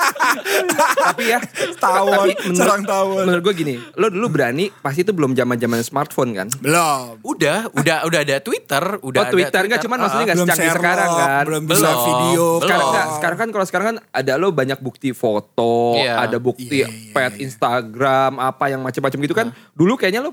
Tapi 0.95 1.23
ya 1.25 1.39
Tawon. 1.75 2.27
Sarang 2.53 2.83
tawon. 2.83 3.23
menurut 3.23 3.43
gue 3.43 3.55
gini, 3.57 3.75
lo 3.93 4.07
dulu 4.07 4.27
berani 4.29 4.71
pasti 4.73 5.03
itu 5.03 5.11
belum 5.11 5.33
zaman 5.33 5.57
zaman 5.57 5.79
smartphone 5.81 6.31
kan? 6.33 6.47
Belum. 6.57 7.19
Udah, 7.21 7.67
udah, 7.71 7.97
udah 8.03 8.19
ada 8.21 8.37
Twitter, 8.39 8.83
udah 8.99 9.21
oh 9.21 9.31
Twitter 9.31 9.61
nggak 9.65 9.81
cuman 9.81 9.97
maksudnya 9.99 10.25
nggak 10.25 10.37
Belum 10.37 10.47
secanggih 10.49 10.71
sekarang 10.73 11.09
kan? 11.09 11.43
belum 11.43 11.61
bisa 11.65 11.75
Belum, 11.81 11.99
video. 12.01 12.45
belum. 12.53 12.61
Sekarang 12.61 12.87
nggak, 12.87 13.07
sekarang 13.13 13.37
kan 13.37 13.49
kalau 13.49 13.65
sekarang 13.65 13.85
kan 13.85 13.97
ada 14.11 14.33
lo 14.35 14.47
banyak 14.51 14.79
bukti 14.79 15.09
foto, 15.11 15.95
Iya. 15.95 16.13
ada 16.21 16.37
bukti 16.37 16.83
Iya, 16.83 16.87
iya, 16.87 17.11
pet 17.11 17.33
Instagram, 17.37 18.31
apa 18.37 18.65
yang 18.67 18.81
macam-macam 18.81 19.17
gitu 19.19 19.35
kan. 19.35 19.47
Dulu 19.73 19.93
kayaknya 19.95 20.21
lo 20.21 20.31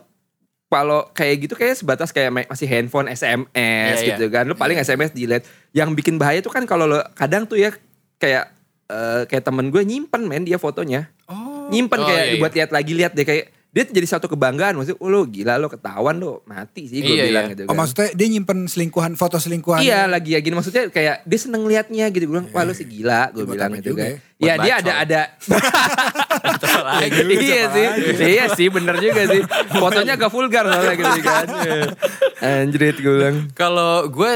kalau 0.70 1.10
kayak 1.10 1.36
gitu 1.40 1.54
kayak 1.54 1.74
sebatas 1.74 2.08
kayak 2.08 2.30
ma- 2.30 2.46
masih 2.46 2.64
handphone 2.64 3.10
SMS 3.10 4.00
Iya, 4.00 4.14
gitu 4.14 4.30
kan. 4.30 4.46
Lo 4.46 4.54
paling 4.54 4.78
SMS 4.78 5.10
delete. 5.10 5.42
Yang 5.70 5.98
bikin 5.98 6.14
bahaya 6.14 6.38
tuh 6.38 6.48
kan 6.48 6.62
kalau 6.62 6.86
lo 6.86 7.02
kadang 7.12 7.42
tuh 7.42 7.58
ya 7.58 7.74
kayak 8.16 8.54
eh, 8.86 9.22
kayak 9.26 9.42
temen 9.42 9.68
gue 9.68 9.82
nyimpen 9.82 10.24
men 10.24 10.46
dia 10.46 10.56
fotonya. 10.56 11.10
Nyimpen 11.68 11.98
Oh, 11.98 12.06
kayak 12.06 12.22
iya, 12.24 12.32
iya. 12.32 12.40
buat 12.40 12.52
lihat 12.52 12.70
lagi 12.70 12.92
lihat 12.92 13.12
deh 13.12 13.22
kayak 13.22 13.50
dia 13.70 13.84
jadi 13.84 14.02
satu 14.08 14.26
kebanggaan 14.26 14.74
maksudnya 14.74 14.98
oh, 14.98 15.06
lo 15.06 15.22
gila 15.24 15.54
lo 15.54 15.66
ketahuan 15.66 16.16
lo 16.16 16.42
mati 16.44 16.84
sih 16.84 16.98
gue 16.98 17.12
Iya, 17.12 17.24
bilang 17.24 17.44
iya. 17.44 17.52
gitu 17.52 17.62
Oh 17.62 17.68
kan. 17.68 17.78
maksudnya 17.78 18.08
dia 18.12 18.26
nyimpen 18.28 18.58
selingkuhan, 18.64 19.14
foto 19.14 19.36
selingkuhan. 19.36 19.78
Iya 19.78 20.04
lagi 20.04 20.34
ya 20.34 20.40
gini 20.40 20.52
maksudnya 20.52 20.86
kayak 20.86 21.22
dia 21.22 21.38
seneng 21.38 21.62
liatnya 21.62 22.08
gitu 22.08 22.24
gue 22.24 22.32
bilang 22.32 22.50
wah 22.50 22.62
lu 22.62 22.72
sih 22.72 22.82
gila 22.82 23.30
gue 23.30 23.40
Ya, 23.40 23.44
buat 23.44 23.54
bilang 23.54 23.70
gitu 23.76 23.88
juga 23.88 24.02
kan. 24.02 24.10
ya? 24.10 24.18
Ya 24.40 24.52
Buat 24.52 24.58
dia 24.60 24.74
ada 24.76 24.92
ada 24.98 25.20
iya 27.40 27.62
sama 27.62 27.70
sih 27.70 27.86
iya 28.26 28.44
sih 28.50 28.66
bener 28.68 28.96
juga 28.98 29.22
sih 29.28 29.42
fotonya 29.70 30.12
agak 30.14 30.30
vulgar 30.30 30.64
soalnya 30.64 30.94
gitu 30.96 31.20
kan. 31.22 31.46
Anjrit 32.42 32.96
gue 32.96 33.12
bilang. 33.12 33.36
Kalau 33.52 34.08
gue 34.08 34.32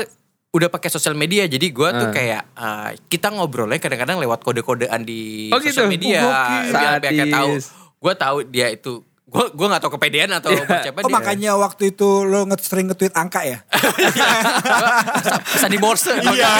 udah 0.52 0.68
pakai 0.68 0.86
sosial 0.86 1.12
media, 1.12 1.42
jadi 1.44 1.66
gue 1.66 1.88
tuh 1.90 2.08
Ah. 2.08 2.12
kayak 2.12 2.42
eh, 2.54 2.90
kita 3.08 3.26
ngobrolnya 3.28 3.78
kadang-kadang 3.78 4.20
lewat 4.20 4.40
kode-kodean 4.40 5.02
di 5.02 5.50
Oh, 5.50 5.58
sosial 5.58 5.88
gitu? 5.88 5.94
media, 6.06 6.20
Oh, 6.20 6.30
biar 6.70 7.00
biar 7.00 7.00
kayak 7.02 7.26
tahu. 7.28 7.50
Gue 7.98 8.14
tahu 8.14 8.36
dia 8.46 8.68
itu, 8.68 9.02
gue 9.34 9.46
gue 9.50 9.66
nggak 9.66 9.82
tahu 9.82 9.92
kepedean 9.92 10.30
atau 10.32 10.54
Iya. 10.54 10.62
siapa 10.84 11.00
Oh 11.00 11.10
dia. 11.10 11.14
makanya 11.14 11.50
waktu 11.56 11.90
itu 11.90 12.08
lo 12.22 12.46
nge 12.46 12.56
sering 12.62 12.86
nge-tweet 12.86 13.10
angka 13.12 13.42
ya? 13.42 13.58
Bisa 15.50 15.66
di 15.66 15.76
morse. 15.76 16.14
Iya. 16.14 16.50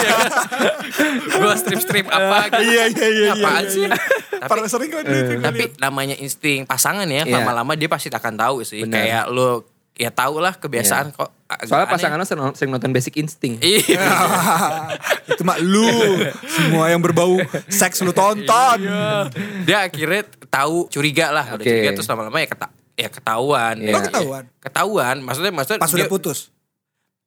gue 1.31 1.53
strip-strip 1.55 2.05
apa 2.05 2.51
gitu. 2.51 2.61
Iya, 2.65 2.83
iya, 2.89 3.07
iya, 3.07 3.31
Apaan 3.33 3.63
iya, 3.63 3.71
sih? 3.71 3.85
iya. 3.85 3.95
Tapi 4.43 4.67
sering 4.67 4.89
kan 4.91 5.03
tapi 5.41 5.63
namanya 5.77 6.15
insting 6.17 6.63
pasangan 6.63 7.07
ya, 7.07 7.23
Iya. 7.23 7.39
lama-lama 7.39 7.73
dia 7.73 7.87
pasti 7.87 8.11
akan 8.11 8.35
tahu 8.35 8.57
sih. 8.61 8.83
Benar. 8.83 8.93
Kayak 8.93 9.23
lo 9.31 9.63
ya 9.95 10.09
tau 10.09 10.37
lah 10.37 10.53
kebiasaan 10.53 11.11
kok. 11.11 11.31
agak 11.45 11.65
Soalnya 11.65 11.87
pasangan 11.87 12.17
lo 12.17 12.25
sering, 12.25 12.43
sering 12.53 12.69
nonton 12.69 12.89
Basic 12.89 13.15
Instinct. 13.15 13.61
Iya. 13.61 14.01
itu 15.29 15.41
mah 15.41 15.57
lu 15.57 15.87
semua 16.43 16.89
yang 16.89 16.99
berbau 16.99 17.37
seks 17.67 18.01
lu 18.01 18.11
tonton. 18.11 18.77
dia 19.61 19.77
akhirnya 19.83 20.21
tahu 20.47 20.87
curiga 20.87 21.29
lah 21.29 21.45
udah 21.51 21.61
Oke. 21.61 21.69
curiga 21.69 21.89
terus 21.91 22.05
lama-lama 22.05 22.37
ya 22.37 22.47
keta 22.47 22.67
ya 22.93 23.07
ketahuan 23.07 23.75
Iya. 23.77 23.87
ya, 23.87 23.93
Oh, 23.93 24.03
ketahuan? 24.03 24.43
ya, 24.43 24.59
ketahuan 24.61 25.15
maksudnya 25.21 25.51
maksudnya 25.51 25.79
Pas 25.79 25.91
udah 25.91 25.99
dia- 26.01 26.11
putus. 26.11 26.39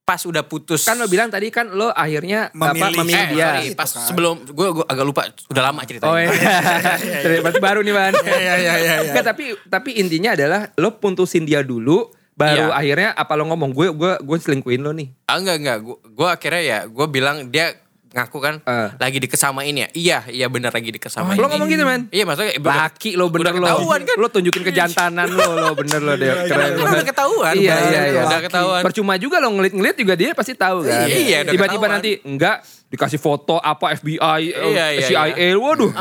pas 0.02 0.16
udah 0.18 0.40
putus 0.42 0.80
Kan 0.82 0.96
lo 0.96 1.04
bilang 1.04 1.28
tadi 1.28 1.48
kan 1.48 1.68
lo 1.68 1.88
akhirnya 1.88 2.48
apa, 2.48 2.72
Memilih. 2.72 2.96
memilih 2.98 3.20
eh, 3.20 3.28
dia. 3.30 3.48
sorry, 3.54 3.66
pas 3.74 3.90
kan. 3.90 4.02
sebelum 4.02 4.34
gue 4.42 4.68
gue 4.72 4.84
agak 4.86 5.04
lupa 5.04 5.22
udah 5.46 5.62
lama 5.62 5.80
ceritanya 5.84 6.08
Oh 6.08 6.16
iya. 6.16 6.32
Berarti 7.44 7.60
baru 7.60 7.80
nih 7.80 7.92
Ban. 7.92 8.12
Iya 8.16 8.34
iya 8.34 8.54
iya 8.56 8.72
iya. 8.74 8.94
Enggak, 9.06 9.24
tapi 9.26 9.44
tapi 9.68 9.90
intinya 9.94 10.32
adalah 10.32 10.72
lo 10.74 10.96
putusin 10.96 11.44
dia 11.44 11.60
dulu 11.60 12.08
baru 12.38 12.70
Iya. 12.70 12.72
akhirnya 12.72 13.08
apa 13.12 13.32
lo 13.34 13.44
ngomong 13.46 13.70
gue 13.70 13.86
gue 13.90 14.12
gue 14.16 14.36
selingkuhin 14.38 14.78
lo 14.78 14.92
nih. 14.92 15.10
ah 15.24 15.36
enggak 15.36 15.56
enggak 15.58 15.78
gue 15.80 15.96
gue 16.08 16.28
akhirnya 16.28 16.62
ya 16.62 16.78
gue 16.86 17.06
bilang 17.08 17.36
dia 17.46 17.74
ngaku 18.08 18.38
kan 18.38 18.54
Eh. 18.58 18.88
lagi 18.96 19.18
deket 19.18 19.36
sama 19.36 19.62
ini 19.62 19.82
ya 19.82 19.88
iya 19.92 20.18
iya 20.28 20.46
benar 20.46 20.70
lagi 20.70 20.88
deket 20.88 21.10
sama 21.10 21.34
Lo 21.34 21.44
ngomong 21.46 21.66
gitu 21.66 21.82
man. 21.82 22.08
iya 22.08 22.24
maksudnya 22.24 22.56
Laki 22.56 23.12
lo 23.12 23.28
bener 23.28 23.50
udah 23.50 23.52
lo. 23.52 23.66
ketahuan 23.68 24.00
kan 24.02 24.16
Lo 24.16 24.28
tunjukin 24.28 24.62
kejantanan 24.62 25.28
lo 25.28 25.44
lo 25.52 25.70
bener 25.74 26.00
lo 26.00 26.14
deh. 26.14 26.30
Keren 26.46 26.72
Kan 26.72 26.88
udah 26.88 27.04
ketahuan 27.04 27.52
Iya 27.52 27.74
Bener, 27.74 27.84
iya 27.84 28.02
iya. 28.08 28.22
udah 28.24 28.40
ketahuan 28.40 28.80
Percuma 28.80 29.14
juga 29.16 29.36
lo 29.38 29.52
ngelit-ngelit 29.52 29.96
juga 29.98 30.14
dia 30.14 30.32
pasti 30.32 30.54
tahu 30.54 30.82
kan. 30.82 31.04
Iya, 31.04 31.42
udah 31.42 31.52
Tiba-tiba 31.52 31.68
ketahuan. 31.76 31.90
nanti 31.92 32.10
enggak 32.22 32.56
dikasih 32.88 33.18
foto 33.18 33.58
apa 33.58 33.92
FBI, 33.94 34.40
Iya, 34.56 34.84
iya, 34.94 35.04
CIA, 35.04 35.52
waduh. 35.54 35.92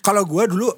Kalau 0.00 0.22
gue 0.22 0.44
dulu, 0.46 0.68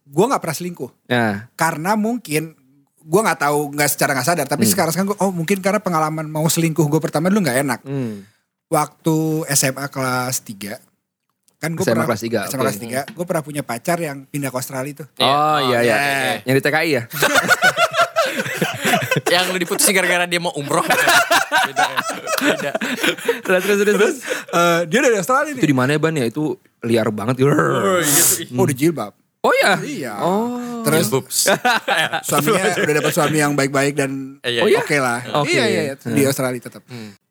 gue 0.00 0.24
nggak 0.24 0.40
pernah 0.40 0.56
selingkuh. 0.56 0.90
Nah, 1.06 1.52
Karena 1.52 1.92
mungkin 1.94 2.56
gue 3.04 3.20
nggak 3.20 3.40
tahu 3.44 3.76
nggak 3.76 3.88
secara 3.92 4.16
nggak 4.16 4.26
sadar. 4.26 4.46
Tapi 4.48 4.64
sekarang 4.64 4.92
sekarang 4.96 5.08
gue, 5.12 5.18
oh 5.20 5.30
mungkin 5.30 5.60
karena 5.60 5.78
pengalaman 5.78 6.24
mau 6.24 6.48
selingkuh 6.48 6.88
gue 6.88 7.00
pertama 7.00 7.28
dulu 7.28 7.44
nggak 7.44 7.58
enak. 7.60 7.80
hmm. 7.84 8.32
Waktu 8.72 9.44
SMA 9.52 9.86
kelas 9.92 10.40
3 10.42 10.80
kan 11.60 11.72
gue 11.72 11.80
SMA 11.80 11.96
pernah 11.96 12.06
kelas 12.08 12.20
tiga, 12.20 12.40
SMA 12.44 12.60
oke. 12.60 12.64
kelas 12.64 12.76
3 13.08 13.16
gue 13.16 13.24
pernah 13.24 13.44
punya 13.44 13.62
pacar 13.64 13.96
yang 13.96 14.28
pindah 14.28 14.52
ke 14.52 14.56
Australia 14.56 15.04
tuh. 15.04 15.06
Iya. 15.20 15.28
Oh 15.28 15.58
iya 15.60 15.78
iya. 15.80 15.80
iya, 15.80 15.94
iya. 15.94 16.34
Yang 16.48 16.54
di 16.56 16.62
TKI 16.64 16.90
ya? 16.92 17.02
yang 19.34 19.44
lu 19.52 19.58
diputusin 19.60 19.92
gara-gara 19.94 20.24
dia 20.28 20.40
mau 20.42 20.52
umroh. 20.58 20.84
Beda. 21.70 21.86
Beda. 22.44 22.72
terus 23.40 23.62
terus 23.64 23.78
terus. 23.80 23.96
terus. 23.96 24.16
Eh, 24.52 24.80
dia 24.90 25.00
dari 25.00 25.16
Australia 25.16 25.52
Itu 25.54 25.64
nih. 25.64 25.70
di 25.70 25.76
mana 25.76 25.90
ya 25.96 26.00
Ban 26.02 26.14
ya? 26.14 26.26
Itu 26.28 26.58
liar 26.84 27.08
banget. 27.14 27.40
Oh, 27.40 28.64
udah 28.64 28.76
jilbab. 28.76 29.12
Oh 29.44 29.52
ya? 29.52 29.76
Iya. 29.76 30.12
Oh. 30.18 30.80
Terus 30.82 31.12
Boobs. 31.12 31.52
suaminya 32.28 32.72
udah 32.72 32.94
dapat 32.98 33.12
suami 33.12 33.38
yang 33.38 33.52
baik-baik 33.52 33.92
dan 33.92 34.40
Iya, 34.40 34.64
oke 34.64 34.72
iya. 34.72 34.80
Oh, 34.80 35.04
lah. 35.04 35.20
Oke. 35.44 35.52
Iya 35.52 35.64
iya 35.68 35.82
iya, 35.84 35.94
di 36.00 36.22
Australia 36.24 36.60
tetap. 36.60 36.80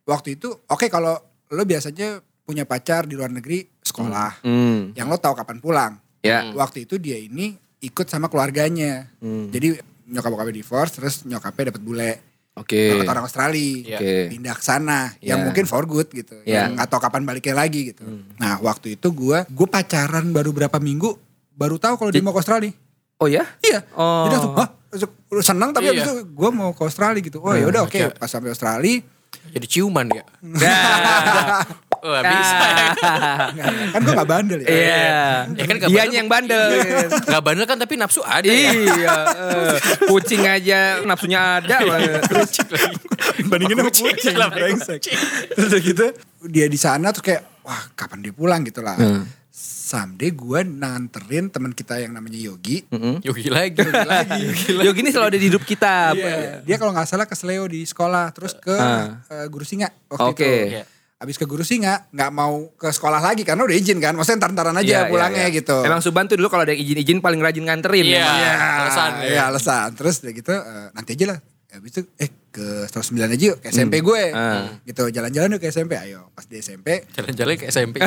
Waktu 0.05 0.38
itu 0.38 0.53
oke 0.63 0.86
kalau 0.88 1.17
lo 1.50 1.63
biasanya 1.65 2.22
punya 2.43 2.70
pacar 2.70 3.08
di 3.08 3.15
luar 3.15 3.32
negeri 3.32 3.65
sekolah, 3.79 4.43
Hmm. 4.43 4.91
yang 4.93 5.08
lo 5.08 5.17
tahu 5.17 5.34
kapan 5.34 5.58
pulang. 5.58 5.93
Ya. 6.22 6.50
Waktu 6.51 6.86
itu 6.86 6.98
dia 6.98 7.17
ini 7.17 7.55
ikut 7.79 8.05
sama 8.05 8.27
keluarganya. 8.27 9.10
Hmm. 9.17 9.50
Jadi 9.50 9.79
nyokap 10.05 10.29
bokapnya 10.29 10.55
divorce, 10.55 10.91
terus 10.93 11.24
nyokapnya 11.24 11.72
dapat 11.72 11.82
bule. 11.82 12.12
Oke. 12.53 12.93
Dapat 12.93 13.10
orang 13.10 13.25
Australia. 13.25 13.98
Oke. 13.98 14.29
Pindah 14.29 14.53
ke 14.53 14.63
sana, 14.63 15.00
yang 15.17 15.41
Ya. 15.41 15.46
mungkin 15.50 15.65
for 15.65 15.84
good 15.84 16.12
gitu. 16.12 16.38
Ya. 16.46 16.70
Yang 16.70 16.86
tahu 16.86 17.01
kapan 17.01 17.25
baliknya 17.25 17.55
lagi 17.58 17.89
gitu. 17.89 18.05
Nah 18.38 18.62
waktu 18.62 18.93
itu 18.93 19.08
gue, 19.10 19.39
gue 19.48 19.67
pacaran 19.67 20.29
baru 20.29 20.53
berapa 20.53 20.77
minggu, 20.77 21.17
baru 21.53 21.77
tahu 21.77 21.93
kalau 21.95 22.12
dia 22.12 22.22
mau 22.22 22.33
ke 22.33 22.41
Australia. 22.41 22.72
Oh 23.17 23.27
ya? 23.29 23.45
Iya. 23.62 23.79
Oh. 23.93 24.25
Jadi 24.27 24.33
langsung, 24.36 24.53
hah? 24.57 24.69
Senang 25.41 25.69
tapi 25.74 25.89
Iya. 25.89 25.93
habis 25.98 26.03
itu 26.05 26.13
gue 26.27 26.50
mau 26.53 26.69
ke 26.74 26.81
Australia 26.83 27.22
gitu. 27.22 27.41
Oh 27.41 27.53
ya 27.53 27.65
udah 27.65 27.81
oke, 27.86 27.98
pas 28.17 28.29
sampai 28.29 28.53
Australia 28.53 29.01
Jadi 29.53 29.65
ciuman 29.65 30.05
dia. 30.10 30.24
Nah. 30.43 31.65
Wah 32.03 32.19
bisa 32.19 32.57
ya. 32.67 32.88
kan 33.95 34.00
gue 34.03 34.12
gak 34.12 34.27
bandel 34.27 34.60
ya. 34.60 34.67
Iya. 34.67 35.07
Ya 35.55 35.63
kan 35.63 35.75
gak 35.79 35.88
Dianya 35.88 36.19
bandel. 36.19 36.19
yang 36.19 36.27
bandel. 36.27 36.67
Gak 37.31 37.43
bandel 37.48 37.63
kan 37.65 37.77
tapi 37.79 37.95
nafsu 37.95 38.19
ada 38.19 38.43
ya. 38.43 38.75
iya. 38.75 39.15
eh, 39.31 39.75
Kucing 40.12 40.43
aja 40.43 41.00
nafsunya 41.07 41.63
ada. 41.63 41.79
Terus 42.27 42.60
Bandingin 43.48 43.79
sama 43.79 43.88
Kucing 43.88 44.05
kucing. 44.12 44.36
Terus 45.55 45.72
gitu 45.79 46.05
dia 46.51 46.67
di 46.67 46.75
sana 46.75 47.15
tuh 47.15 47.24
kayak 47.24 47.63
wah 47.63 47.88
kapan 47.95 48.19
dia 48.19 48.36
pulang 48.36 48.67
gitu 48.67 48.83
lah. 48.83 49.00
Hmm. 49.00 49.24
Someday 49.93 50.33
gue 50.33 50.59
nanterin 50.65 51.53
teman 51.53 51.69
kita 51.69 52.01
yang 52.01 52.17
namanya 52.17 52.41
Yogi. 52.41 52.81
Yogi 53.21 53.45
lagi. 53.53 53.85
lagi. 53.85 54.41
Yo 54.89 54.89
gini 54.89 55.13
selalu 55.13 55.27
ada 55.29 55.38
di 55.38 55.47
hidup 55.53 55.62
kita. 55.62 56.17
Iya. 56.17 56.65
Dia 56.65 56.81
kalau 56.81 56.97
nggak 56.97 57.05
salah 57.05 57.29
ke 57.29 57.38
Sleo 57.38 57.69
di 57.69 57.85
sekolah, 57.85 58.33
terus 58.33 58.57
ke 58.57 58.73
eh, 58.73 59.45
Guru 59.53 59.62
Singa 59.62 59.93
waktu 60.09 60.33
Oke. 60.33 60.41
itu. 60.41 60.81
Iya. 60.81 60.83
Abis 61.21 61.38
ke 61.38 61.45
Guru 61.45 61.62
Singa, 61.62 62.09
nggak 62.09 62.31
mau 62.33 62.73
ke 62.73 62.89
sekolah 62.89 63.21
lagi 63.21 63.45
karena 63.45 63.69
udah 63.69 63.77
izin 63.77 64.01
kan. 64.01 64.17
Maksudnya 64.17 64.41
ntar-ntaran 64.41 64.81
aja 64.81 64.81
Iya, 64.81 65.00
iya, 65.05 65.12
pulangnya 65.13 65.45
iya. 65.45 65.57
gitu. 65.62 65.77
Emang 65.85 66.01
Suban 66.01 66.25
tuh 66.25 66.41
dulu 66.41 66.50
kalau 66.50 66.65
ada 66.65 66.73
izin-izin 66.73 67.21
paling 67.21 67.38
rajin 67.38 67.62
nganterin. 67.62 68.17
Iya. 68.17 68.25
Ya, 68.25 68.53
alasan, 68.81 69.12
ya. 69.21 69.29
ya. 69.29 69.41
alasan. 69.53 69.88
Terus 69.93 70.25
udah 70.25 70.33
gitu 70.33 70.51
eh, 70.57 70.88
nanti 70.97 71.09
aja 71.13 71.38
lah. 71.38 71.39
Habis 71.69 71.89
itu 71.93 72.01
eh 72.17 72.42
ke 72.53 72.86
109 72.86 73.17
aja 73.17 73.45
yuk 73.50 73.57
ke 73.57 73.74
SMP 73.74 74.05
gue. 74.05 74.24
Ah. 74.29 74.77
Gitu 74.86 75.10
jalan-jalan 75.10 75.57
yuk 75.57 75.62
ke 75.65 75.74
SMP. 75.74 75.98
Ayo 75.98 76.29
pas 76.38 76.45
di 76.45 76.62
SMP. 76.62 77.01
Jalan-jalan 77.17 77.57
ke 77.57 77.65
SMP. 77.74 77.98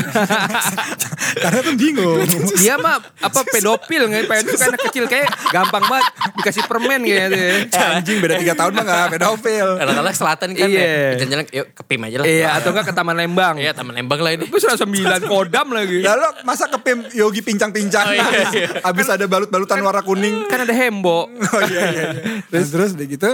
karena 1.43 1.61
kan 1.67 1.75
bingung. 1.75 2.23
Dia 2.62 2.79
mah 2.79 3.03
apa 3.03 3.41
pedofil 3.43 4.07
nggak 4.07 4.31
pengen 4.31 4.45
suka 4.55 4.65
anak 4.71 4.81
kecil 4.87 5.05
kayak 5.11 5.26
gampang 5.50 5.83
banget 5.91 6.07
dikasih 6.38 6.62
permen 6.71 7.03
kayak 7.03 7.26
gitu. 7.26 7.35
ya. 7.35 7.50
Eh, 7.67 7.97
anjing 7.99 8.17
beda 8.23 8.35
3 8.38 8.55
tahun 8.55 8.73
mah 8.79 8.85
gak 8.87 9.07
pedofil. 9.19 9.69
Anak-anak 9.83 10.15
selatan 10.15 10.49
kan 10.55 10.69
Iya. 10.71 10.79
ya. 10.79 11.11
Jalan-jalan 11.19 11.45
yuk 11.50 11.67
ke 11.75 11.83
PIM 11.83 12.03
aja 12.07 12.17
lah. 12.23 12.26
Iya 12.31 12.49
atau 12.62 12.69
enggak 12.71 12.87
ke 12.87 12.95
Taman 12.95 13.17
Lembang. 13.19 13.55
Iya 13.59 13.73
Taman 13.75 13.95
Lembang 13.99 14.21
lah 14.23 14.31
ini. 14.31 14.47
Terus 14.47 14.65
ada 14.71 14.79
sembilan 14.79 15.21
kodam 15.26 15.67
lagi. 15.75 16.07
Lalu 16.07 16.47
masa 16.47 16.71
ke 16.71 16.79
PIM 16.79 16.99
Yogi 17.19 17.43
pincang-pincang. 17.43 18.07
Oh, 18.07 18.15
iya, 18.15 18.26
iya. 18.55 18.69
Habis 18.87 19.11
ada 19.11 19.26
balut-balutan 19.26 19.83
warna 19.83 20.07
kuning. 20.07 20.47
Kan 20.47 20.62
ada 20.62 20.75
hembo. 20.75 21.26
Oh 21.26 21.62
iya 21.67 21.83
iya. 21.91 22.09
iya. 22.15 22.43
Terus 22.47 22.69
terus 22.71 22.91
udah 22.95 23.09
gitu 23.11 23.31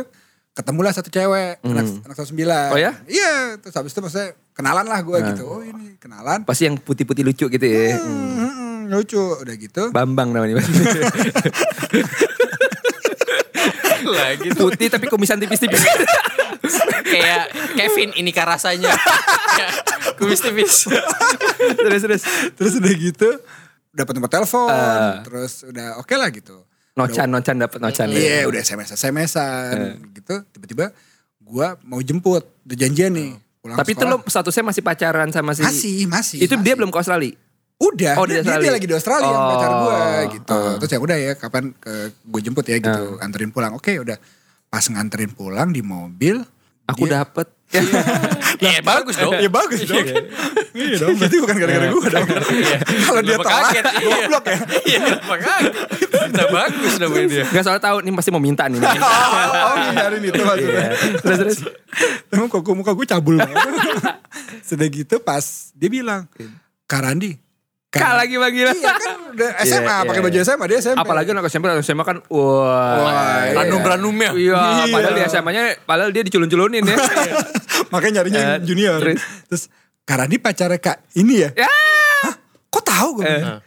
ketemulah 0.53 0.93
satu 0.93 1.09
cewek 1.09 1.65
anak 1.65 2.05
anak 2.05 2.17
109. 2.17 2.73
Oh 2.73 2.79
ya? 2.79 2.93
Iya, 3.09 3.57
terus 3.57 3.73
habis 3.73 3.93
itu 3.93 4.01
maksudnya 4.05 4.37
kenalan 4.53 4.85
lah 4.85 5.01
gue 5.01 5.19
gitu. 5.33 5.45
Oh 5.49 5.61
ini 5.65 5.97
kenalan. 5.97 6.45
Pasti 6.45 6.69
yang 6.69 6.77
putih-putih 6.77 7.25
lucu 7.25 7.49
gitu 7.49 7.67
ya. 7.67 7.97
Hmm. 7.97 8.37
Hmm, 8.37 8.53
hmm, 8.53 8.81
lucu 8.93 9.17
udah 9.17 9.55
gitu. 9.57 9.83
Bambang 9.91 10.37
namanya. 10.37 10.61
lah 14.05 14.31
gitu. 14.45 14.61
Putih 14.69 14.89
tapi 14.93 15.09
kumisan 15.09 15.41
tipis-tipis. 15.41 15.81
Kayak 17.13 17.53
Kevin 17.77 18.13
ini 18.17 18.31
rasanya. 18.33 18.93
Kumis 20.21 20.41
tipis. 20.45 20.89
terus 21.81 22.01
terus. 22.05 22.23
Terus 22.57 22.73
udah 22.77 22.93
gitu 22.93 23.29
dapat 23.93 24.13
nomor 24.17 24.33
telepon, 24.33 24.73
Ah. 24.73 25.21
terus 25.21 25.69
udah 25.69 26.01
oke 26.01 26.17
lah 26.17 26.33
gitu. 26.33 26.65
Nocan 26.93 27.27
nocan 27.27 27.57
dapat 27.57 27.79
nocan. 27.79 28.07
Iya, 28.09 28.45
udah 28.45 28.61
SMS 28.61 28.93
SMS-an 28.93 29.77
gitu. 30.13 30.45
Tiba-tiba 30.47 30.93
gua 31.39 31.81
mau 31.83 31.99
jemput, 31.99 32.45
udah 32.63 32.77
janjian 32.77 33.11
nih. 33.11 33.33
Pulang 33.59 33.77
Tapi 33.77 33.91
itu 33.91 34.03
sekolah. 34.03 34.19
lo 34.19 34.27
statusnya 34.27 34.65
masih 34.67 34.83
pacaran 34.83 35.29
sama 35.29 35.53
si 35.53 35.63
masih, 35.63 35.97
masih. 36.05 36.39
Itu 36.41 36.55
dia 36.55 36.63
masih. 36.63 36.77
belum 36.77 36.91
ke 36.91 36.99
Australia. 36.99 37.33
Udah, 37.79 38.15
Oh, 38.15 38.25
di 38.25 38.37
dia, 38.37 38.43
dia, 38.45 38.59
dia 38.61 38.73
lagi 38.73 38.85
di 38.85 38.93
Australia 38.93 39.25
yang 39.25 39.41
Oh. 39.41 39.51
pacar 39.51 39.71
gue 39.73 40.01
gitu. 40.33 40.55
Oh. 40.55 40.75
Terus 40.79 40.91
ya 40.91 40.99
udah 41.01 41.17
ya 41.17 41.33
kapan 41.35 41.65
ke 41.73 41.93
gue 42.13 42.41
jemput 42.41 42.65
ya 42.65 42.77
gitu, 42.77 43.03
anterin 43.19 43.51
pulang. 43.51 43.73
Oke, 43.73 43.97
udah. 43.97 44.19
Pas 44.69 44.85
nganterin 44.85 45.31
pulang 45.31 45.69
di 45.69 45.81
mobil, 45.81 46.45
Aku 46.85 47.05
dia- 47.05 47.25
dapet. 47.25 47.49
Iya 48.61 48.85
bagus 48.85 49.17
dong. 49.17 49.33
Iya 49.35 49.49
bagus 49.49 49.81
dong. 49.83 50.05
Iya 50.73 50.95
dong, 50.99 51.17
berarti 51.19 51.37
bukan 51.39 51.57
gara-gara 51.57 51.87
gue 51.89 52.05
dong. 52.07 52.27
Kalau 53.01 53.21
dia 53.21 53.37
tolak, 53.37 53.53
kaget? 53.65 53.85
Iya. 53.89 53.99
goblok 54.05 54.45
ya. 54.45 54.59
Iya 54.83 54.99
kenapa 55.01 55.35
Kita 56.33 56.45
bagus 56.49 56.93
namanya 56.97 57.27
dia. 57.29 57.45
Gak 57.47 57.63
soal 57.63 57.79
tahu 57.79 57.97
nih 58.01 58.13
pasti 58.13 58.31
mau 58.31 58.41
minta 58.41 58.65
nih. 58.67 58.81
Oh, 59.53 59.69
oh 59.69 59.77
ngindarin 59.79 60.23
itu 60.23 60.41
maksudnya. 60.41 60.89
terus 61.21 61.39
terus. 61.39 61.59
Emang 62.29 62.49
kok 62.49 62.65
muka 62.69 62.91
gue 62.91 63.05
cabul 63.05 63.37
banget. 63.37 63.75
Sudah 64.69 64.87
gitu 64.87 65.21
pas 65.21 65.45
dia 65.73 65.89
bilang, 65.89 66.25
Karandi. 66.85 67.37
Kak 67.89 68.13
lagi 68.17 68.41
manggil. 68.41 68.73
Iya 68.73 68.93
kan 68.97 69.17
udah 69.31 69.51
SMA, 69.61 69.85
Iya, 69.85 70.09
pakai 70.09 70.17
iya, 70.17 70.25
baju 70.25 70.37
SMA, 70.43 70.65
dia 70.65 70.79
SMP. 70.81 70.99
Apalagi 70.99 71.29
anak 71.31 71.45
SMP, 71.47 71.65
anak 71.69 71.85
SMA 71.85 72.01
kan 72.03 72.17
wah. 72.25 72.97
Wah, 72.97 73.13
iya. 73.45 73.53
Ranum-ranumnya. 73.55 74.31
Iya, 74.33 74.57
Iya. 74.57 74.89
padahal 74.89 75.13
di 75.13 75.23
SMA-nya 75.29 75.63
padahal 75.85 76.09
dia 76.09 76.25
diculun-culunin 76.25 76.81
ya. 76.83 76.97
Makanya 77.93 78.13
nyarinya 78.19 78.41
Eh, 78.41 78.65
junior. 78.65 78.97
terus? 78.97 79.21
Terus, 79.47 79.65
Karandi 80.03 80.37
pacarnya 80.37 80.81
kak 80.81 81.05
ini 81.15 81.45
ya? 81.45 81.51
ya. 81.53 81.69
Hah? 82.25 82.35
Kok 82.67 82.83
tahu 82.83 83.09
gue? 83.21 83.29
bilang? 83.29 83.61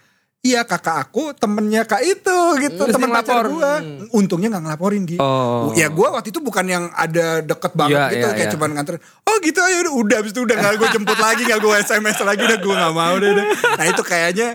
Iya 0.45 0.61
kakak 0.61 1.09
aku 1.09 1.33
temennya 1.33 1.89
kak 1.89 2.05
itu 2.05 2.37
gitu. 2.61 2.85
Terus 2.85 2.93
Temen 2.93 3.09
pacar 3.09 3.49
gue. 3.49 3.71
Untungnya 4.13 4.53
gak 4.53 4.63
ngelaporin 4.69 5.01
dia. 5.01 5.17
Oh. 5.17 5.73
Ya 5.73 5.89
gue 5.89 6.05
waktu 6.05 6.29
itu 6.29 6.37
bukan 6.37 6.69
yang 6.69 6.85
ada 6.93 7.41
deket 7.41 7.73
banget 7.73 7.97
Iya, 7.97 8.05
gitu. 8.13 8.27
iya, 8.29 8.35
kayak 8.37 8.45
iya. 8.45 8.53
cuman 8.53 8.69
nganter. 8.77 8.95
Oh 9.25 9.35
gitu 9.41 9.57
aja 9.57 9.75
udah. 9.81 9.93
Udah 9.97 10.17
abis 10.21 10.31
itu 10.37 10.41
udah 10.45 10.55
gak 10.55 10.73
gue 10.77 10.89
jemput 10.93 11.17
lagi. 11.17 11.41
Gak 11.49 11.57
gue 11.57 11.73
SMS 11.81 12.17
lagi. 12.21 12.41
Udah 12.45 12.59
gue 12.61 12.75
gak 12.77 12.93
mau 12.93 13.15
deh. 13.17 13.29
udah. 13.33 13.45
Nah 13.73 13.85
itu 13.89 14.01
kayaknya 14.05 14.49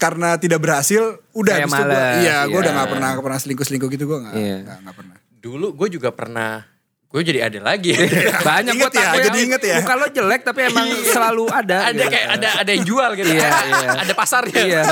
karena 0.00 0.28
tidak 0.40 0.60
berhasil. 0.64 1.02
Udah 1.36 1.54
Kayak 1.60 1.68
abis 1.68 1.76
itu 1.76 1.84
gue. 1.84 2.04
Iya 2.24 2.36
gue 2.48 2.58
udah 2.58 2.72
iya. 2.72 2.80
gak 2.80 2.88
pernah, 2.88 3.08
gak 3.12 3.24
pernah 3.28 3.40
selingkuh-selingkuh 3.44 3.88
gitu. 3.92 4.04
Gue 4.08 4.18
gak, 4.24 4.32
Iya. 4.32 4.56
gak, 4.64 4.78
gak 4.80 4.96
pernah. 4.96 5.16
Dulu 5.38 5.66
gue 5.76 5.88
juga 5.92 6.08
pernah. 6.08 6.77
Gue 7.08 7.24
jadi 7.24 7.48
ada 7.48 7.72
lagi. 7.72 7.96
Banyak 8.52 8.76
Ingat 8.76 8.92
kok 8.92 9.00
ya, 9.00 9.08
tapi 9.08 9.18
jadi 9.32 9.38
inget 9.40 9.62
ya. 9.64 9.76
Muka 9.80 9.94
lo 9.96 10.06
jelek 10.12 10.40
tapi 10.44 10.60
emang 10.68 10.92
selalu 11.08 11.48
ada. 11.48 11.88
ada 11.88 11.96
gitu. 11.96 12.12
kayak 12.12 12.28
ada 12.36 12.48
ada 12.60 12.70
yang 12.76 12.84
jual 12.84 13.10
gitu. 13.16 13.28
Iya, 13.32 13.48
iya. 13.48 13.88
Ada 14.04 14.12
pasarnya. 14.12 14.60
Iya, 14.60 14.82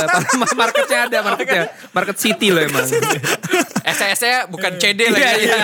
marketnya 0.57 0.99
ada, 1.13 1.19
marketnya. 1.21 1.63
Market 1.93 2.17
city 2.17 2.49
lo 2.49 2.65
emang. 2.65 2.89
SS-nya 3.97 4.49
bukan 4.49 4.81
CD 4.81 5.13
lagi. 5.13 5.21
Iya, 5.21 5.33
iya. 5.45 5.59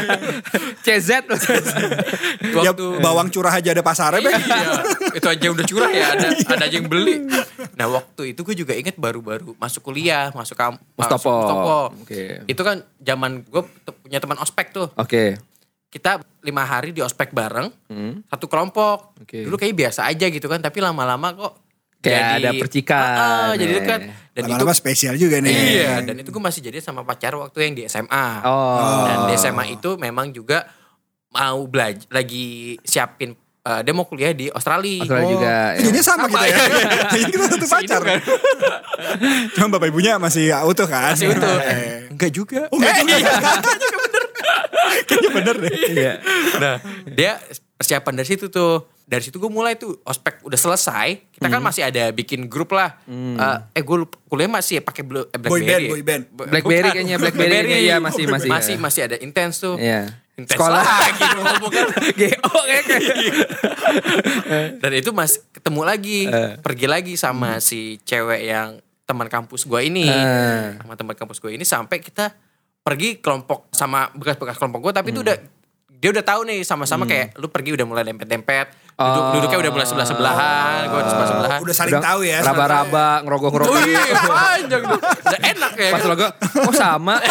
CZ 0.85 1.11
lo. 1.25 1.37
Ya 1.41 2.71
Waktu 2.73 2.85
bawang 3.01 3.33
curah 3.33 3.57
aja 3.57 3.73
ada 3.73 3.81
pasarnya. 3.81 4.21
Be. 4.21 4.33
Iya, 4.37 4.73
itu 5.17 5.27
aja 5.33 5.47
udah 5.57 5.65
curah 5.65 5.91
ya 5.91 6.07
ada 6.21 6.37
ada 6.37 6.65
aja 6.69 6.77
yang 6.77 6.87
beli. 6.87 7.33
Nah 7.81 7.89
waktu 7.89 8.37
itu 8.37 8.45
gue 8.45 8.57
juga 8.61 8.77
inget 8.77 9.01
baru-baru 9.01 9.57
masuk 9.57 9.89
kuliah, 9.89 10.29
masuk 10.37 10.55
kamp, 10.61 10.77
Mustopo. 11.01 11.17
masuk 11.17 11.33
Mustopo. 11.33 11.81
Oke. 12.05 12.23
Itu 12.45 12.61
kan 12.61 12.85
zaman 13.01 13.41
gue 13.49 13.63
punya 14.05 14.21
teman 14.21 14.37
ospek 14.37 14.69
tuh. 14.77 14.93
Oke. 15.01 15.52
Kita 15.93 16.17
lima 16.41 16.65
hari 16.65 16.91
di 16.91 17.05
ospek 17.05 17.31
bareng, 17.31 17.69
Hmm. 17.87 18.25
satu 18.25 18.49
kelompok. 18.49 19.13
Oke. 19.21 19.45
Dulu 19.45 19.55
kayak 19.55 19.77
biasa 19.77 20.09
aja 20.09 20.25
gitu 20.27 20.49
kan, 20.49 20.59
tapi 20.59 20.81
lama-lama 20.81 21.37
kok 21.37 21.53
Kayak 22.03 22.43
ada 22.43 22.51
percikan. 22.59 22.99
Ah, 22.99 23.15
ah, 23.15 23.53
jadi 23.55 23.73
Eh. 23.73 23.77
dekat. 23.79 24.01
Dan 24.35 24.43
itu 24.43 24.59
Lama-lama 24.59 24.75
spesial 24.75 25.15
juga 25.15 25.39
nih. 25.39 25.55
Iya, 25.55 26.03
dan 26.03 26.19
itu 26.19 26.35
gue 26.35 26.43
masih 26.43 26.59
jadi 26.61 26.83
sama 26.83 27.07
pacar 27.07 27.31
waktu 27.37 27.59
yang 27.63 27.75
di 27.77 27.83
SMA. 27.87 28.27
Oh. 28.43 29.07
Dan 29.07 29.19
di 29.31 29.39
SMA 29.39 29.71
itu 29.71 29.95
memang 29.95 30.35
juga 30.35 30.67
mau 31.31 31.63
belajar 31.65 32.03
lagi 32.11 32.75
siapin 32.83 33.39
eh, 33.63 33.81
dia 33.87 33.95
mau 33.95 34.03
kuliah 34.03 34.35
di 34.35 34.51
Australia. 34.51 35.07
Australia 35.07 35.31
juga. 35.31 35.55
ya. 35.79 35.79
Jadinya 35.79 36.03
sama, 36.03 36.27
Sama, 36.27 36.31
kita 36.35 36.43
ya. 36.43 36.57
iya. 36.59 36.91
Jadi 37.15 37.23
kita 37.31 37.45
satu 37.47 37.63
Si 37.63 37.71
pacar. 37.71 38.01
Kan. 38.03 38.19
Cuma 39.55 39.67
bapak 39.71 39.87
ibunya 39.87 40.13
masih 40.19 40.45
utuh 40.67 40.91
kan. 40.91 41.15
Masih 41.15 41.31
utuh. 41.31 41.57
Eh. 41.63 42.11
Enggak 42.11 42.31
juga. 42.35 42.67
Oh, 42.75 42.83
enggak 42.83 42.99
juga. 42.99 43.31
Kayaknya 45.07 45.31
bener 45.33 45.55
deh. 45.59 45.73
Iya. 45.91 46.13
Nah, 46.57 46.77
dia 47.07 47.33
persiapan 47.75 48.13
dari 48.15 48.29
situ 48.29 48.47
tuh. 48.49 48.75
Dari 49.03 49.21
situ 49.21 49.37
gue 49.37 49.49
mulai 49.49 49.75
tuh 49.75 50.01
ospek 50.03 50.41
udah 50.41 50.57
selesai. 50.57 51.09
Kita 51.31 51.45
Hmm. 51.45 51.53
kan 51.53 51.63
masih 51.63 51.83
ada 51.83 52.09
bikin 52.11 52.47
grup 52.47 52.73
lah. 52.73 52.97
Eh, 53.05 53.59
eh 53.75 53.83
gue 53.83 53.97
kuliah 54.27 54.49
masih 54.49 54.81
pakai 54.81 55.03
Blue- 55.03 55.27
eh, 55.27 55.37
Boy 55.37 55.61
BlackBerry. 55.61 55.69
band, 55.69 55.83
ya? 55.83 55.91
boy 55.91 56.03
band. 56.03 56.23
Blackberry 56.33 56.63
bukan. 56.81 56.95
kayaknya, 56.95 57.17
Blackberry 57.19 57.51
kayaknya, 57.53 57.79
iya, 57.79 57.97
masih, 57.99 58.25
masih. 58.25 58.49
masih 58.49 58.75
masih 58.79 59.01
ada 59.05 59.17
intens 59.19 59.59
tuh. 59.59 59.77
Iya. 59.77 60.17
intens 60.33 60.57
Sekolah. 60.57 60.81
lagi 60.81 61.29
bukan 61.61 61.85
GO 61.93 62.57
kayak 62.65 62.85
dan 64.81 64.93
itu 64.93 65.11
mas 65.13 65.37
ketemu 65.53 65.81
lagi 65.83 66.19
Eh. 66.25 66.57
pergi 66.59 66.87
lagi 66.87 67.13
sama 67.15 67.61
si 67.61 68.01
cewek 68.01 68.41
yang 68.43 68.81
teman 69.05 69.29
kampus 69.29 69.67
gue 69.67 69.81
ini 69.83 70.09
Eh. 70.09 70.79
sama 70.79 70.95
teman 70.95 71.13
kampus 71.15 71.37
gue 71.37 71.53
ini 71.53 71.65
sampai 71.65 72.01
kita 72.01 72.33
pergi 72.83 73.23
kelompok 73.23 73.71
sama 73.71 74.11
bekas-bekas 74.13 74.59
kelompok 74.59 74.91
gue 74.91 74.93
tapi 74.93 75.09
itu 75.11 75.23
Hmm. 75.23 75.27
udah 75.31 75.37
dia 76.03 76.11
udah 76.11 76.25
tahu 76.27 76.41
nih 76.43 76.67
sama-sama 76.67 77.07
kayak 77.07 77.39
lu 77.39 77.47
pergi 77.47 77.79
udah 77.79 77.87
mulai 77.87 78.03
dempet-dempet 78.03 78.67
duduk 78.93 79.25
duduknya 79.39 79.59
udah 79.63 79.71
mulai 79.71 79.87
sebelah 79.87 80.07
sebelahan 80.07 80.81
gue 80.91 81.01
sebelah 81.07 81.29
sebelahan 81.31 81.59
Udah 81.63 81.75
saling 81.75 82.03
tahu 82.03 82.21
ya. 82.27 82.39
Raba-raba, 82.43 83.23
ngerogok-ngerogok. 83.23 83.71
Wih, 83.73 83.95
panjang 84.27 84.83
tuh. 84.83 84.99
Udah 84.99 85.41
enak 85.47 85.73
ya. 85.75 85.91
Pas 85.95 86.05
logo, 86.05 86.27
oh 86.59 86.75
sama. 86.75 87.23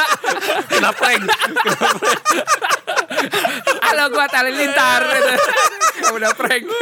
Kena 0.72 0.90
prank. 0.96 1.22
Halo 3.80 4.04
gua 4.10 4.26
tali 4.28 4.50
lintar. 4.50 5.04
Udah 6.16 6.32
prank. 6.32 6.64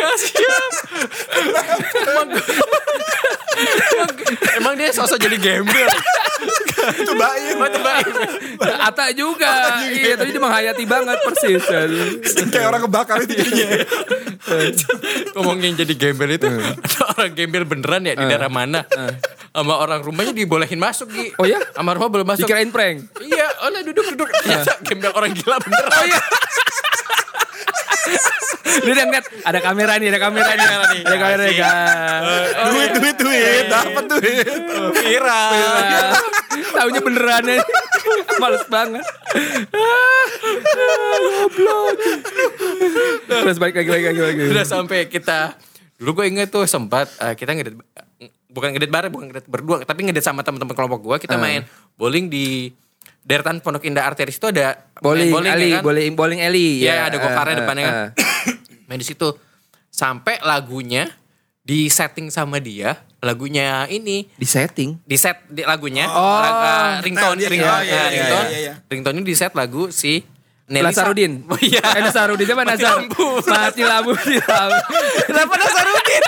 Emang 4.58 4.74
dia 4.74 4.90
sosok 4.90 5.18
jadi 5.18 5.36
gembel. 5.36 5.88
Itu 6.74 7.12
baik. 7.14 7.42
Emang 7.54 7.70
terbaik. 7.72 8.06
Ata 8.60 9.06
juga. 9.12 9.80
Iya, 9.86 10.14
tapi 10.18 10.30
dia 10.34 10.42
menghayati 10.42 10.84
banget 10.84 11.18
persis. 11.22 11.62
Kayak 12.52 12.66
orang 12.70 12.82
kebakar 12.86 13.18
itu 13.24 13.32
jadinya. 13.34 13.66
Ngomongin 15.34 15.74
jadi 15.78 15.94
gembel 15.96 16.36
itu. 16.36 16.46
Ada 16.48 17.00
orang 17.16 17.30
gembel 17.32 17.64
beneran 17.64 18.02
ya 18.04 18.14
di 18.14 18.24
daerah 18.24 18.50
mana. 18.52 18.84
Sama 19.54 19.78
orang 19.78 20.02
rumahnya 20.02 20.34
dibolehin 20.34 20.82
masuk 20.82 21.08
Gi. 21.14 21.30
Oh 21.38 21.46
ya? 21.46 21.62
Sama 21.72 21.94
rumah 21.94 22.10
boleh 22.10 22.26
masuk. 22.26 22.44
Dikirain 22.44 22.68
prank. 22.74 23.06
Iya, 23.22 23.46
oleh 23.64 23.80
duduk-duduk. 23.86 24.28
Ternyata 24.42 24.82
gembel 24.82 25.12
orang 25.14 25.30
gila 25.32 25.56
beneran. 25.62 25.94
Oh 25.94 26.06
iya. 26.06 26.20
Dia 28.74 28.90
udah 28.90 29.06
ngeliat, 29.06 29.26
ada 29.46 29.58
kamera 29.62 29.92
nih, 30.02 30.08
ada 30.10 30.20
kamera 30.20 30.50
nih. 30.50 30.68
Ada 31.06 31.16
kamera 31.16 31.42
nih. 31.46 31.56
guys. 31.56 32.50
Duit, 32.74 32.90
duit, 32.98 33.16
duit. 33.16 33.64
Dapat 33.70 34.04
duit. 34.10 34.46
Viral. 34.98 35.52
Taunya 36.74 37.00
beneran 37.00 37.44
ya. 37.46 37.58
Males 38.42 38.66
banget. 38.66 39.04
Goblok. 40.74 41.96
Terus 43.24 43.56
balik 43.56 43.74
lagi, 43.80 43.90
lagi, 43.90 44.06
lagi, 44.06 44.20
lagi. 44.20 44.40
Udah 44.50 44.66
sampai 44.66 45.06
kita 45.06 45.54
dulu 45.94 46.20
gue 46.20 46.26
inget 46.34 46.50
tuh 46.50 46.66
sempat 46.66 47.06
eh, 47.22 47.38
kita 47.38 47.54
ngedit 47.54 47.78
bukan 48.50 48.74
ngedit 48.74 48.90
bareng 48.90 49.12
bukan 49.14 49.26
ngedit 49.30 49.46
berdua 49.46 49.86
tapi 49.86 50.04
ngedit 50.04 50.26
sama 50.26 50.42
teman-teman 50.42 50.74
kelompok 50.74 51.00
gue 51.00 51.16
kita 51.22 51.38
main 51.38 51.62
bowling 51.94 52.26
di 52.26 52.74
deretan 53.22 53.62
Pondok 53.62 53.86
Indah 53.86 54.04
Arteris 54.04 54.36
itu 54.36 54.50
ada 54.50 54.84
main 55.00 55.30
Bowling, 55.32 55.48
Ali, 55.48 55.70
ya 55.70 55.80
kan? 55.80 55.82
bowling, 55.86 56.12
bowling 56.12 56.40
Eli. 56.44 56.84
Iya, 56.84 57.08
ada 57.08 57.16
gokarnya 57.16 57.54
eh, 57.56 57.58
depannya 57.62 57.82
kan. 57.82 57.94
eh. 57.94 58.08
main 58.84 59.00
di 59.00 59.06
situ 59.06 59.32
sampai 59.88 60.42
lagunya 60.44 61.08
di 61.64 61.88
setting 61.88 62.28
sama 62.28 62.60
dia 62.60 63.00
lagunya 63.24 63.88
ini 63.88 64.28
Di 64.30 64.44
setting. 64.44 65.00
di 65.00 65.16
set 65.16 65.40
di 65.48 65.64
lagunya 65.64 66.04
Oh. 66.06 66.38
lag- 66.38 66.60
eh, 66.60 66.92
ringtone 67.02 67.34
Nah, 67.34 67.42
iya, 67.42 67.48
ringtone 67.48 67.80
iya, 67.80 67.90
ya, 67.90 67.96
iya, 67.96 68.10
ringtone 68.12 68.46
iya, 68.46 68.58
iya. 68.60 68.74
ringtone 68.86 69.16
ini 69.16 69.24
di 69.24 69.34
set 69.34 69.52
lagu 69.52 69.88
si 69.88 70.20
Nelly 70.64 70.80
Nasarudin. 70.86 71.32
Sa- 71.40 71.48
Oh 71.52 71.60
iya. 71.60 71.82
Eh 71.92 72.00
Nasarudin 72.00 72.44
siapa 72.44 72.62
Mati 72.62 72.72
Nasar? 72.78 72.92
lampu. 72.96 73.26
Mati 73.42 73.82
lampu. 73.82 74.10
Mati 74.12 74.36
lampu. 74.48 74.80
Kenapa 75.24 75.54
Nasarudin? 75.56 76.22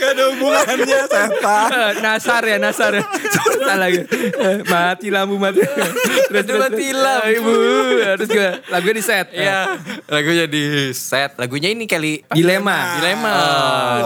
Gak 0.00 0.10
ada 0.16 0.24
hubungannya 0.32 0.98
setan. 1.04 1.92
Nasar 2.00 2.42
ya 2.42 2.56
Nasar 2.56 2.92
ya. 2.96 3.04
Gitu. 3.04 4.16
Eh, 4.40 4.56
Mati 4.64 5.06
lampu 5.12 5.36
mati. 5.36 5.60
Terus 6.30 6.44
terus. 6.46 6.60
Lampu. 6.62 6.78
Eh, 6.78 7.38
Ibu. 7.42 7.52
Terus 8.22 8.28
gue 8.30 8.48
lagunya 8.70 8.94
di 8.94 9.04
set. 9.04 9.26
Iya, 9.34 9.60
lagunya 10.06 10.46
di 10.46 10.64
set. 10.94 11.30
Lagunya 11.34 11.68
ini 11.74 11.84
kali 11.90 12.22
Dilema. 12.30 13.02
Dilema. 13.02 13.34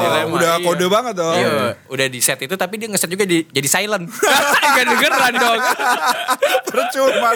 Dilema. 0.01 0.33
udah 0.33 0.53
iya. 0.57 0.65
kode 0.65 0.87
banget 0.89 1.15
dong. 1.21 1.37
Iya, 1.37 1.77
udah 1.93 2.07
di 2.09 2.21
set 2.25 2.41
itu 2.41 2.55
tapi 2.57 2.81
dia 2.81 2.89
ngeset 2.89 3.11
juga 3.13 3.29
di, 3.29 3.45
jadi 3.45 3.69
silent. 3.69 4.09
Gak 4.75 4.85
dengeran 4.89 5.33
dong. 5.37 5.61
Percuma. 6.65 7.29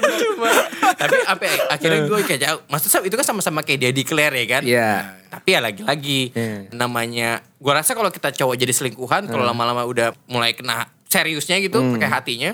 tapi 0.96 1.16
apa 1.29 1.42
ya, 1.44 1.55
akhirnya 1.68 2.01
gue 2.09 2.18
kayak 2.24 2.40
jauh. 2.40 2.61
Maksudnya 2.72 3.01
itu 3.05 3.14
kan 3.20 3.27
sama-sama 3.29 3.61
kayak 3.61 3.79
dia 3.85 3.90
declare 3.92 4.35
ya 4.35 4.46
kan. 4.48 4.62
Iya. 4.64 4.90
Tapi 5.29 5.48
ya 5.53 5.61
lagi-lagi 5.61 6.33
Iya. 6.33 6.72
namanya 6.72 7.44
gue 7.61 7.72
rasa 7.72 7.92
kalau 7.92 8.09
kita 8.09 8.33
cowok 8.33 8.57
jadi 8.57 8.72
selingkuhan 8.72 9.29
kalau 9.29 9.44
lama-lama 9.44 9.85
udah 9.85 10.16
mulai 10.24 10.57
kena 10.57 10.88
seriusnya 11.09 11.61
gitu 11.61 11.81
pakai 11.96 12.09
hatinya. 12.09 12.51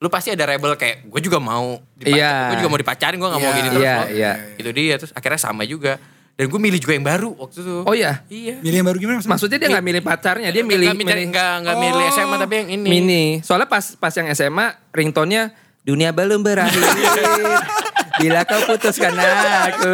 Lu 0.00 0.08
pasti 0.08 0.32
ada 0.32 0.42
rebel 0.42 0.72
kayak 0.74 1.04
gue 1.04 1.20
juga 1.20 1.36
mau 1.36 1.76
dipacar- 1.92 2.16
Iya. 2.16 2.32
gue 2.48 2.56
juga 2.58 2.70
mau 2.72 2.80
dipacarin 2.80 3.16
gue 3.16 3.28
gak 3.28 3.36
mau 3.36 3.46
Iya. 3.46 3.54
gini 3.54 3.68
terus 3.68 3.84
Iya, 3.84 3.94
loh. 3.94 4.08
iya. 4.10 4.32
Itu 4.56 4.70
dia 4.72 4.94
terus 4.96 5.12
akhirnya 5.12 5.36
sama 5.36 5.62
juga. 5.62 6.00
Dan 6.32 6.48
gue 6.48 6.56
milih 6.58 6.80
juga 6.80 6.92
yang 6.96 7.04
baru 7.04 7.36
waktu 7.36 7.60
itu. 7.60 7.76
Oh 7.84 7.92
iya. 7.92 8.24
Iya. 8.26 8.56
Milih 8.58 8.76
yang 8.80 8.88
baru 8.88 8.96
gimana 8.96 9.14
maksudnya? 9.14 9.32
Maksudnya 9.36 9.58
dia 9.60 9.68
gak 9.70 9.84
milih 9.84 10.00
pacarnya, 10.00 10.48
dia 10.48 10.64
milih 10.64 10.86
Nggak 10.88 10.98
milih 11.04 11.24
nggak 11.28 11.54
nggak 11.60 11.76
milih 11.78 12.00
Oh. 12.02 12.12
SMA 12.16 12.36
tapi 12.38 12.54
yang 12.56 12.68
ini. 12.72 12.88
mini. 12.88 13.24
Soalnya 13.40 13.68
pas 13.68 13.84
pas 13.94 14.08
yang 14.10 14.24
SMA 14.30 14.66
ringtone-nya 14.88 15.52
dunia 15.82 16.10
belum 16.10 16.40
berakhir. 16.40 16.80
Bila 18.20 18.44
kau 18.44 18.60
putuskan 18.66 19.12
aku 19.16 19.92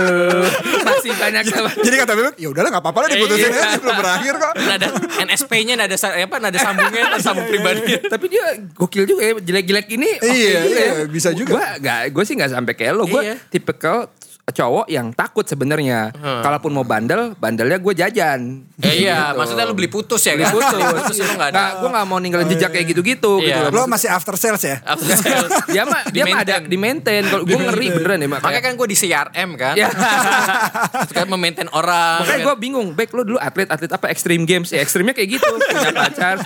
masih 0.83 1.13
banyak 1.15 1.43
teman. 1.47 1.75
Jadi 1.79 1.97
kata 1.97 2.13
Bebek, 2.13 2.35
ya 2.37 2.49
udahlah 2.51 2.71
nggak 2.71 2.83
apa-apa 2.83 2.99
lah 3.01 3.09
diputusin 3.09 3.49
Iya. 3.49 3.63
aja 3.63 3.79
belum 3.79 3.97
berakhir 3.97 4.35
kok. 4.37 4.53
Nada 4.59 4.87
NSP-nya 5.23 5.75
nada 5.77 5.97
apa 5.97 6.37
nada 6.39 6.59
sambungnya 6.59 7.01
nada 7.07 7.21
sambung 7.21 7.47
pribadi. 7.47 7.95
Tapi 8.03 8.27
dia 8.27 8.45
gokil 8.73 9.05
juga 9.07 9.23
ya 9.23 9.33
jelek-jelek 9.37 9.87
ini. 9.89 10.09
oke 10.17 10.27
Iya, 10.27 10.61
juga 10.61 10.75
ya. 10.75 10.83
iya, 10.85 11.05
bisa 11.07 11.31
juga. 11.31 11.51
Gue 11.55 11.65
gak, 11.81 12.01
gue 12.11 12.25
sih 12.25 12.35
nggak 12.35 12.51
sampai 12.53 12.75
kayak 12.75 12.93
lo. 12.93 13.05
Gue 13.07 13.23
Iya. 13.23 13.35
tipikal 13.49 14.11
cowok 14.47 14.87
yang 14.87 15.11
takut 15.11 15.43
sebenarnya. 15.43 16.15
Hmm. 16.15 16.39
Kalaupun 16.39 16.71
mau 16.71 16.83
bandel, 16.83 17.35
bandelnya 17.35 17.77
gue 17.77 17.93
jajan. 17.93 18.63
Eh, 18.79 19.03
iya, 19.03 19.29
Gitu. 19.29 19.39
maksudnya 19.39 19.65
lu 19.65 19.75
beli 19.75 19.91
putus 19.91 20.23
ya 20.23 20.33
Beli 20.33 20.47
kan? 20.47 20.53
putus. 20.55 20.79
putus 21.03 21.17
lu 21.19 21.35
nggak 21.35 21.51
ada. 21.51 21.59
Nggak, 21.59 21.71
gue 21.77 21.89
gak 21.91 22.07
mau 22.07 22.19
ninggalin 22.19 22.47
jejak 22.49 22.71
kayak 22.71 22.87
gitu-gitu. 22.87 23.33
Iya. 23.43 23.67
gitu. 23.67 23.75
Lo 23.75 23.85
masih 23.85 24.07
after 24.07 24.35
sales 24.35 24.63
ya? 24.63 24.79
After 24.81 25.19
sales. 25.19 25.51
dia 25.67 25.83
mah 25.83 26.01
dia 26.07 26.23
mah 26.25 26.39
ada 26.41 26.63
Di-maintain. 26.63 26.63
di 26.65 26.79
maintain. 26.79 27.23
Kalau 27.27 27.43
gue 27.43 27.59
ngeri 27.59 27.87
beneran 27.93 28.19
ya 28.19 28.29
Makanya 28.31 28.61
kan 28.63 28.73
gue 28.73 28.87
di 28.87 28.97
CRM 28.97 29.51
kan. 29.57 29.75
Ya. 29.75 29.89
Suka 31.11 31.23
memaintain 31.27 31.67
orang. 31.69 32.23
Makanya 32.23 32.41
gue 32.45 32.55
bingung, 32.57 32.89
baik 32.93 33.11
lo 33.13 33.23
dulu 33.25 33.39
atlet-atlet 33.39 33.91
apa 33.91 34.07
extreme 34.09 34.45
games 34.45 34.71
ya 34.71 34.79
ekstrimnya 34.79 35.11
kayak 35.11 35.37
gitu 35.37 35.51
punya 35.59 35.91
pacar 35.91 36.37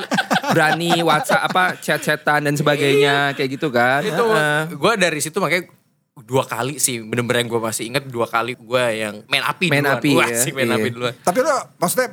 berani 0.48 1.00
WhatsApp 1.00 1.46
apa 1.46 1.76
chat-chatan 1.76 2.48
dan 2.48 2.54
sebagainya 2.54 3.36
kayak 3.36 3.60
gitu 3.60 3.68
kan. 3.68 4.00
itu 4.02 4.24
Heeh. 4.24 4.60
gue 4.72 4.92
dari 4.96 5.20
situ 5.20 5.36
makanya 5.36 5.68
dua 6.16 6.42
kali 6.42 6.76
sih 6.76 7.00
bener-bener 7.00 7.42
yang 7.42 7.50
gue 7.50 7.62
masih 7.62 7.84
ingat 7.86 8.04
dua 8.04 8.26
kali 8.26 8.52
gue 8.52 8.84
yang 8.92 9.22
main 9.24 9.40
api 9.40 9.66
Main 9.66 9.82
duluan. 9.82 9.96
api, 9.96 10.10
Wah, 10.12 10.26
ya. 10.26 10.38
sih 10.38 10.50
main 10.50 10.66
Iya. 10.66 10.76
api 10.76 10.88
duluan. 10.90 11.14
Tapi 11.16 11.38
lo 11.40 11.54
maksudnya 11.76 12.08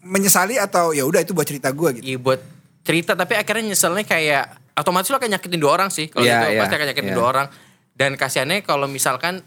menyesali 0.00 0.56
atau 0.56 0.90
ya 0.90 1.02
udah 1.02 1.20
itu 1.20 1.30
buat 1.30 1.44
cerita 1.44 1.70
gue 1.70 1.88
gitu. 1.94 2.04
Iya 2.06 2.18
buat 2.18 2.40
cerita 2.82 3.12
tapi 3.12 3.34
akhirnya 3.34 3.70
nyeselnya 3.70 4.02
kayak 4.02 4.44
otomatis 4.74 5.06
lo 5.06 5.16
akan 5.16 5.30
nyakitin 5.30 5.58
dua 5.58 5.72
orang 5.72 5.88
sih 5.88 6.06
kalau 6.06 6.24
Iya, 6.24 6.38
itu 6.40 6.46
iya, 6.48 6.60
pasti 6.60 6.74
akan 6.74 6.86
nyakitin 6.88 7.08
iya. 7.08 7.16
dua 7.16 7.26
orang 7.28 7.46
dan 7.92 8.10
kasihannya 8.16 8.58
kalau 8.60 8.86
misalkan 8.86 9.44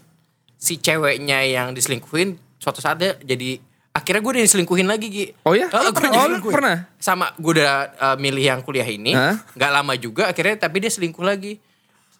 si 0.56 0.76
ceweknya 0.76 1.44
yang 1.44 1.68
diselingkuhin 1.70 2.36
suatu 2.56 2.80
saat 2.80 2.96
dia 2.96 3.12
jadi 3.18 3.60
akhirnya 3.90 4.20
gue 4.22 4.32
udah 4.32 4.44
diselingkuhin 4.44 4.86
lagi 4.86 5.06
Gi 5.06 5.24
Oh 5.42 5.52
ya? 5.52 5.68
Oh, 5.68 5.82
gue 5.82 5.92
pernah? 5.92 6.12
Oh, 6.38 6.48
pernah? 6.48 6.76
sama 6.96 7.32
gue 7.34 7.52
udah 7.54 7.72
uh, 7.94 8.16
milih 8.16 8.44
yang 8.46 8.60
kuliah 8.60 8.86
ini 8.86 9.12
nggak 9.52 9.70
lama 9.72 9.92
juga 9.96 10.30
akhirnya 10.30 10.56
tapi 10.58 10.80
dia 10.80 10.88
selingkuh 10.88 11.20
lagi 11.20 11.60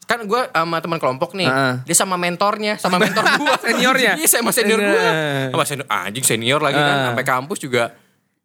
kan 0.06 0.22
gue 0.22 0.40
sama 0.46 0.78
teman 0.78 0.96
kelompok 0.96 1.34
nih 1.34 1.44
Heeh. 1.44 1.74
dia 1.82 1.94
sama 1.94 2.14
mentornya 2.14 2.78
sama 2.78 2.96
mentor 2.96 3.26
gue 3.26 3.52
Seniornya? 3.66 4.14
iya 4.14 4.28
sama 4.28 4.50
senior 4.50 4.78
gue 4.78 4.94
Nah. 4.96 5.50
sama 5.50 5.64
senior 5.64 5.86
anjing 5.88 6.22
senior 6.22 6.60
lagi 6.60 6.78
kan 6.78 6.96
Ah. 6.96 7.04
sampai 7.10 7.24
kampus 7.24 7.58
juga 7.58 7.90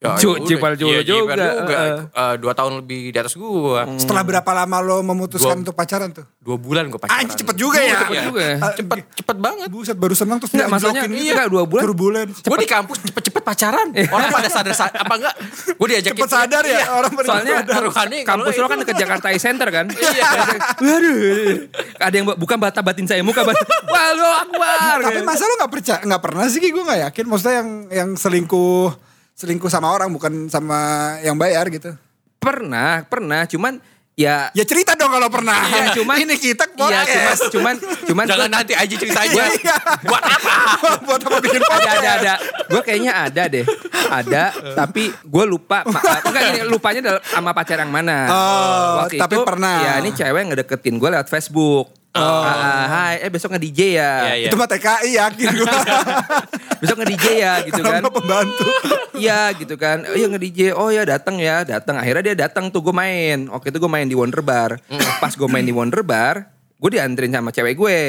Ya, 0.02 0.18
Ju- 0.18 0.34
ya 0.34 0.58
Iya, 0.58 1.02
juga, 1.06 1.38
juga. 1.38 1.78
heeh. 1.78 1.94
Eh, 2.10 2.36
dua 2.42 2.58
tahun 2.58 2.82
lebih 2.82 3.14
di 3.14 3.18
atas 3.22 3.38
gue 3.38 3.82
Setelah 3.96 4.26
berapa 4.26 4.50
lama 4.52 4.82
lo 4.82 5.06
memutuskan 5.06 5.54
Gua- 5.54 5.62
untuk 5.62 5.78
pacaran 5.78 6.10
tuh? 6.10 6.26
dua 6.42 6.58
bulan 6.58 6.90
gue 6.90 6.98
pacaran 6.98 7.22
Anjing 7.22 7.38
cepet 7.38 7.54
juga 7.54 7.78
ya. 7.78 8.02
cepet 8.02 8.26
juga 8.26 8.42
ya. 8.42 8.56
Ah, 8.58 8.74
cepet 8.74 8.98
cepet 9.14 9.38
banget 9.38 9.70
Buset 9.70 9.94
baru 9.94 10.18
senang 10.18 10.42
terus 10.42 10.58
Enggak, 10.58 10.74
maksudnya 10.74 11.06
dianjlokin. 11.06 11.22
iya, 11.22 11.34
enggak, 11.38 11.50
dua 11.54 11.64
bulan. 11.64 11.84
Turbulen. 11.86 12.28
gue 12.34 12.58
di 12.58 12.66
kampus 12.68 12.98
cepet-cepet 13.04 13.44
pacaran 13.46 13.88
orang 13.94 14.30
pada 14.32 14.50
sadar 14.50 14.74
sa- 14.74 14.90
apa 14.90 15.14
enggak 15.16 15.36
gue 15.70 15.88
diajakin 15.88 16.18
Cepet 16.18 16.34
sadar 16.34 16.64
ya 16.66 16.74
Iya. 16.74 16.86
orang 16.90 17.12
pada 17.14 17.28
Soalnya 17.30 17.54
sadar. 17.56 17.74
taruhannya 17.78 18.18
kampus 18.26 18.54
lo 18.56 18.66
kan 18.66 18.78
dekat 18.82 18.96
Jakarta 18.98 19.26
Eye 19.30 19.38
Center 19.40 19.68
kan? 19.70 19.86
Iya. 19.86 20.30
Waduh. 20.82 21.54
Ada 22.00 22.16
yang 22.16 22.26
bukan 22.34 22.58
bata 22.58 22.82
batin 22.82 23.06
saya, 23.06 23.22
muka 23.22 23.42
batin. 23.44 23.62
Wah 23.86 24.10
lo 24.12 24.30
akbar. 24.40 24.98
Tapi 25.04 25.22
masa 25.22 25.46
lo 25.46 25.54
nggak 25.56 25.72
percaya 25.72 26.00
nggak 26.02 26.22
pernah 26.22 26.46
sih 26.48 26.58
gue 26.60 26.74
nggak 26.82 27.02
yakin. 27.06 27.26
Maksudnya 27.28 27.56
yang 27.56 27.70
yang 27.92 28.10
selingkuh 28.16 29.11
selingkuh 29.42 29.68
sama 29.68 29.90
orang 29.90 30.08
bukan 30.08 30.46
sama 30.46 30.78
yang 31.20 31.34
bayar 31.34 31.66
gitu. 31.68 31.98
Pernah, 32.38 33.02
pernah. 33.04 33.46
Cuman 33.46 33.82
ya 34.12 34.52
Ya 34.52 34.62
cerita 34.62 34.94
dong 34.94 35.10
kalau 35.10 35.30
pernah. 35.30 35.58
Iya, 35.64 35.96
cuma- 35.96 36.14
ini 36.16 36.36
kita 36.36 36.68
Iya, 36.68 36.78
podcast. 36.78 37.50
cuman 37.50 37.74
cuman 37.80 38.06
cuman 38.06 38.26
jangan 38.28 38.46
gua- 38.46 38.56
nanti 38.56 38.74
aja 38.74 38.96
cerita 38.96 39.20
aja 39.24 39.42
Iya. 39.50 39.78
buat 40.04 40.22
apa 40.22 40.54
buat 41.08 41.22
apa 41.24 41.38
bikin 41.40 41.58
ada 41.60 41.70
podcast? 41.72 41.98
ada 41.98 42.10
ada. 42.14 42.34
Gue 42.68 42.82
kayaknya 42.84 43.12
ada 43.16 43.44
deh. 43.48 43.66
Ada, 44.12 44.44
tapi 44.76 45.04
gue 45.10 45.46
lupa. 45.48 45.88
Enggak 45.88 46.42
gini, 46.52 46.60
lupanya 46.66 47.02
dalam 47.02 47.22
sama 47.24 47.50
pacar 47.52 47.80
yang 47.80 47.90
mana. 47.90 48.18
Oh, 48.28 49.08
tapi 49.08 49.36
pernah. 49.42 49.78
Ya 49.82 49.94
ini 49.98 50.12
cewek 50.12 50.44
ngedeketin 50.50 50.96
gue 50.96 51.10
lewat 51.10 51.28
Facebook. 51.28 52.01
Ah, 52.12 52.44
ah, 52.44 52.84
hai, 52.90 53.24
eh 53.24 53.32
besok 53.32 53.56
nge-DJ 53.56 53.80
ya. 53.96 54.12
Iya, 54.28 54.34
iya. 54.36 54.48
Itu 54.52 54.60
mah 54.60 54.68
TKI 54.68 55.10
yakin 55.16 55.48
gue. 55.54 55.68
Besok 56.82 56.98
nge-DJ 56.98 57.26
ya 57.38 57.54
gitu 57.64 57.80
kan. 57.80 58.02
Sama 58.02 58.12
pembantu. 58.12 58.68
Iya 59.14 59.54
gitu 59.56 59.76
kan. 59.78 60.04
Oh 60.04 60.18
iya 60.18 60.28
nge-DJ. 60.28 60.60
Oh 60.74 60.90
ya 60.90 61.06
datang 61.06 61.38
ya, 61.38 61.64
datang. 61.64 61.96
Akhirnya 61.96 62.34
dia 62.34 62.36
datang 62.36 62.68
tuh 62.68 62.82
gue 62.82 62.92
main. 62.92 63.48
Waktu 63.48 63.72
itu 63.72 63.80
gue 63.80 63.88
main 63.88 64.04
di 64.04 64.18
Wonder 64.18 64.42
Bar. 64.42 64.82
Pas 65.18 65.32
gue 65.32 65.48
main 65.48 65.62
di 65.62 65.72
Wonder 65.72 66.02
Bar, 66.02 66.50
gue 66.76 66.90
dianterin 66.90 67.32
sama 67.32 67.54
cewek 67.54 67.78
gue. 67.78 68.00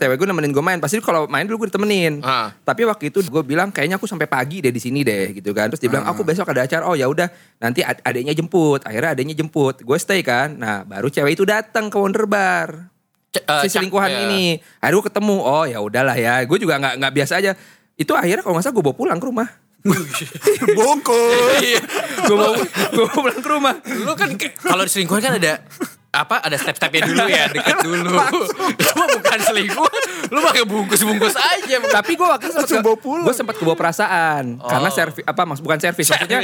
Cewek 0.00 0.16
gue 0.16 0.26
nemenin 0.26 0.50
gue 0.50 0.64
main. 0.64 0.80
Pasti 0.80 0.98
kalau 0.98 1.28
main 1.28 1.44
dulu 1.44 1.62
gue 1.62 1.68
ditemenin. 1.70 2.24
Ah. 2.24 2.50
Tapi 2.56 2.82
waktu 2.82 3.12
itu 3.12 3.20
gue 3.20 3.42
bilang 3.44 3.68
kayaknya 3.68 3.94
aku 3.94 4.08
sampai 4.08 4.26
pagi 4.26 4.58
deh 4.58 4.72
di 4.72 4.80
sini 4.80 5.04
deh 5.04 5.36
gitu 5.36 5.52
kan. 5.52 5.68
Terus 5.68 5.78
dia 5.78 5.90
bilang 5.92 6.08
aku 6.08 6.24
besok 6.24 6.50
ada 6.50 6.64
acara. 6.64 6.82
Oh 6.82 6.96
ya 6.96 7.06
udah 7.06 7.28
nanti 7.60 7.84
ad- 7.84 8.00
adeknya 8.00 8.32
jemput. 8.32 8.82
Akhirnya 8.82 9.14
adeknya 9.14 9.36
jemput. 9.36 9.84
Gue 9.84 9.98
stay 10.00 10.24
kan. 10.24 10.56
Nah 10.56 10.82
baru 10.82 11.06
cewek 11.06 11.36
itu 11.36 11.44
datang 11.44 11.92
ke 11.92 12.00
Wonder 12.00 12.24
Bar 12.24 12.90
Eh, 13.32 13.62
si 13.64 13.68
selingkuhan 13.72 14.12
ya. 14.12 14.20
ini. 14.28 14.60
Akhirnya 14.84 14.96
gue 15.00 15.06
ketemu, 15.08 15.36
oh 15.40 15.64
ya 15.64 15.78
udahlah 15.80 16.16
ya. 16.20 16.44
Gue 16.44 16.60
juga 16.60 16.76
nggak 16.76 17.00
nggak 17.00 17.12
biasa 17.16 17.40
aja. 17.40 17.56
Itu 17.96 18.12
akhirnya 18.12 18.44
kalau 18.44 18.60
nggak 18.60 18.64
salah 18.68 18.76
gue 18.76 18.84
bawa 18.84 18.96
pulang 18.96 19.16
ke 19.16 19.26
rumah. 19.26 19.48
Bungkus. 20.78 21.58
Iya. 21.64 21.80
gue 22.28 22.36
bawa, 22.36 22.54
gue 22.92 23.04
bawa 23.08 23.18
pulang 23.24 23.40
ke 23.40 23.48
rumah. 23.48 23.74
Lu 24.04 24.12
kan 24.12 24.28
kalau 24.36 24.82
di 24.84 24.90
selingkuhan 24.92 25.22
kan 25.24 25.32
ada 25.40 25.64
apa 26.12 26.38
ada 26.38 26.52
step-stepnya 26.54 27.08
dulu 27.08 27.24
ya 27.24 27.48
deket 27.48 27.76
dulu. 27.80 28.12
Itu 28.72 28.92
mah 28.92 29.08
bukan 29.10 29.38
selingkuh 29.42 29.90
lu 30.28 30.38
pakai 30.42 30.62
bungkus-bungkus 30.62 31.32
aja. 31.34 31.76
Tapi 31.80 32.12
gue 32.14 32.26
waktu 32.26 32.44
itu 32.46 32.52
sempat 32.52 32.68
Langsung 32.68 32.84
bawa 32.84 32.98
pulang. 32.98 33.24
gue 33.24 33.34
sempat 33.34 33.54
kebawa 33.56 33.76
perasaan. 33.78 34.44
Karena 34.58 34.88
servis 34.88 35.24
apa 35.24 35.42
maksud 35.42 35.62
bukan 35.62 35.78
servis 35.78 36.06
maksudnya 36.06 36.40